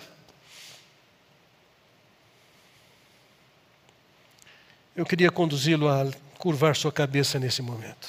Eu 4.95 5.05
queria 5.05 5.32
conduzi-lo 5.32 5.88
a 5.88 6.05
curvar 6.38 6.76
sua 6.76 6.91
cabeça 6.91 7.39
nesse 7.39 7.62
momento. 7.62 8.07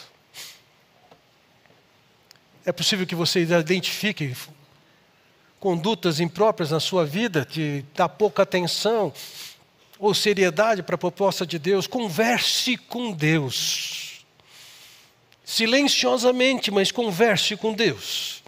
É 2.65 2.73
possível 2.73 3.07
que 3.07 3.15
você 3.15 3.41
identifique 3.41 4.37
condutas 5.59 6.19
impróprias 6.19 6.71
na 6.73 6.81
sua 6.81 7.07
vida, 7.07 7.47
de 7.49 7.85
dar 7.95 8.09
pouca 8.09 8.43
atenção 8.43 9.13
ou 10.03 10.13
seriedade 10.13 10.83
para 10.83 10.97
a 10.97 10.99
proposta 10.99 11.47
de 11.47 11.59
Deus. 11.59 11.87
Converse 11.87 12.77
com 12.77 13.13
Deus 13.13 14.03
silenciosamente, 15.45 16.71
mas 16.71 16.91
converse 16.91 17.57
com 17.57 17.75
Deus. 17.75 18.42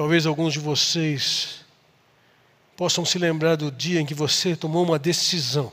Talvez 0.00 0.24
alguns 0.24 0.54
de 0.54 0.58
vocês 0.58 1.62
possam 2.74 3.04
se 3.04 3.18
lembrar 3.18 3.56
do 3.56 3.70
dia 3.70 4.00
em 4.00 4.06
que 4.06 4.14
você 4.14 4.56
tomou 4.56 4.82
uma 4.82 4.98
decisão, 4.98 5.70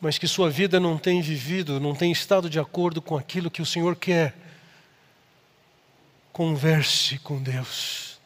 mas 0.00 0.18
que 0.18 0.26
sua 0.26 0.50
vida 0.50 0.80
não 0.80 0.98
tem 0.98 1.22
vivido, 1.22 1.78
não 1.78 1.94
tem 1.94 2.10
estado 2.10 2.50
de 2.50 2.58
acordo 2.58 3.00
com 3.00 3.16
aquilo 3.16 3.48
que 3.48 3.62
o 3.62 3.64
Senhor 3.64 3.94
quer. 3.94 4.34
Converse 6.32 7.16
com 7.20 7.40
Deus, 7.40 8.18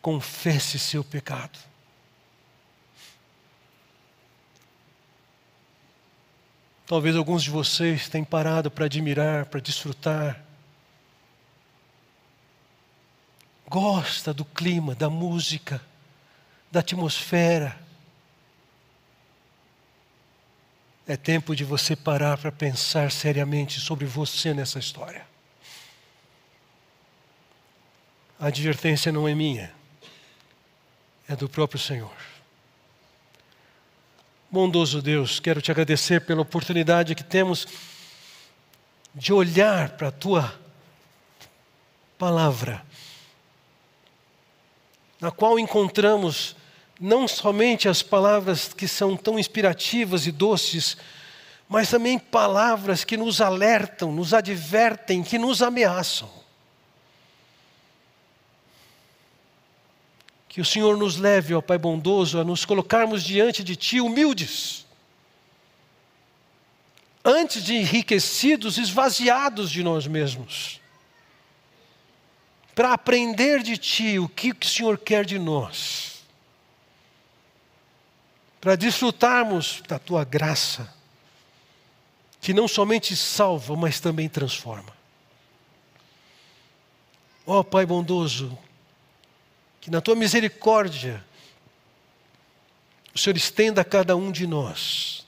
confesse 0.00 0.78
seu 0.78 1.04
pecado. 1.04 1.58
Talvez 6.86 7.14
alguns 7.14 7.42
de 7.42 7.50
vocês 7.50 8.08
tenham 8.08 8.24
parado 8.24 8.70
para 8.70 8.86
admirar, 8.86 9.44
para 9.44 9.60
desfrutar 9.60 10.47
gosta 13.68 14.32
do 14.32 14.44
clima, 14.44 14.94
da 14.94 15.10
música, 15.10 15.80
da 16.72 16.80
atmosfera. 16.80 17.78
É 21.06 21.16
tempo 21.16 21.54
de 21.54 21.64
você 21.64 21.94
parar 21.94 22.38
para 22.38 22.50
pensar 22.50 23.10
seriamente 23.10 23.78
sobre 23.78 24.06
você 24.06 24.54
nessa 24.54 24.78
história. 24.78 25.26
A 28.40 28.46
advertência 28.46 29.10
não 29.12 29.28
é 29.28 29.34
minha, 29.34 29.72
é 31.28 31.36
do 31.36 31.48
próprio 31.48 31.80
Senhor. 31.80 32.16
Bondoso 34.50 35.02
Deus, 35.02 35.40
quero 35.40 35.60
te 35.60 35.70
agradecer 35.70 36.24
pela 36.24 36.40
oportunidade 36.40 37.14
que 37.14 37.24
temos 37.24 37.66
de 39.14 39.32
olhar 39.32 39.90
para 39.90 40.08
a 40.08 40.12
tua 40.12 40.58
palavra 42.18 42.82
na 45.20 45.30
qual 45.30 45.58
encontramos 45.58 46.56
não 47.00 47.28
somente 47.28 47.88
as 47.88 48.02
palavras 48.02 48.72
que 48.72 48.88
são 48.88 49.16
tão 49.16 49.38
inspirativas 49.38 50.26
e 50.26 50.32
doces, 50.32 50.96
mas 51.68 51.90
também 51.90 52.18
palavras 52.18 53.04
que 53.04 53.16
nos 53.16 53.40
alertam, 53.40 54.10
nos 54.10 54.32
advertem, 54.32 55.22
que 55.22 55.38
nos 55.38 55.62
ameaçam. 55.62 56.30
Que 60.48 60.60
o 60.60 60.64
Senhor 60.64 60.96
nos 60.96 61.18
leve, 61.18 61.54
ó 61.54 61.60
Pai 61.60 61.78
bondoso, 61.78 62.40
a 62.40 62.44
nos 62.44 62.64
colocarmos 62.64 63.22
diante 63.22 63.62
de 63.62 63.76
Ti 63.76 64.00
humildes. 64.00 64.86
Antes 67.24 67.62
de 67.62 67.74
enriquecidos, 67.74 68.78
esvaziados 68.78 69.70
de 69.70 69.82
nós 69.82 70.06
mesmos 70.06 70.80
para 72.78 72.92
aprender 72.92 73.60
de 73.60 73.76
Ti 73.76 74.20
o 74.20 74.28
que 74.28 74.52
o 74.52 74.64
Senhor 74.64 74.98
quer 74.98 75.26
de 75.26 75.36
nós, 75.36 76.22
para 78.60 78.76
desfrutarmos 78.76 79.82
da 79.88 79.98
Tua 79.98 80.22
graça, 80.22 80.88
que 82.40 82.54
não 82.54 82.68
somente 82.68 83.16
salva, 83.16 83.74
mas 83.74 83.98
também 83.98 84.28
transforma. 84.28 84.96
Ó 87.44 87.58
oh, 87.58 87.64
Pai 87.64 87.84
bondoso, 87.84 88.56
que 89.80 89.90
na 89.90 90.00
tua 90.00 90.14
misericórdia 90.14 91.24
o 93.12 93.18
Senhor 93.18 93.36
estenda 93.36 93.80
a 93.80 93.84
cada 93.84 94.14
um 94.14 94.30
de 94.30 94.46
nós 94.46 95.26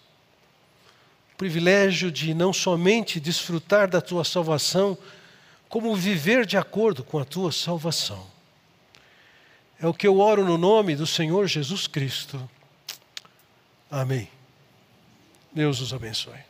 o 1.34 1.36
privilégio 1.36 2.12
de 2.12 2.32
não 2.32 2.52
somente 2.52 3.18
desfrutar 3.18 3.88
da 3.88 4.00
tua 4.00 4.22
salvação, 4.22 4.96
como 5.70 5.94
viver 5.94 6.44
de 6.44 6.58
acordo 6.58 7.04
com 7.04 7.18
a 7.18 7.24
tua 7.24 7.52
salvação. 7.52 8.26
É 9.80 9.86
o 9.86 9.94
que 9.94 10.06
eu 10.06 10.18
oro 10.18 10.44
no 10.44 10.58
nome 10.58 10.96
do 10.96 11.06
Senhor 11.06 11.46
Jesus 11.46 11.86
Cristo. 11.86 12.50
Amém. 13.88 14.28
Deus 15.52 15.80
os 15.80 15.94
abençoe. 15.94 16.49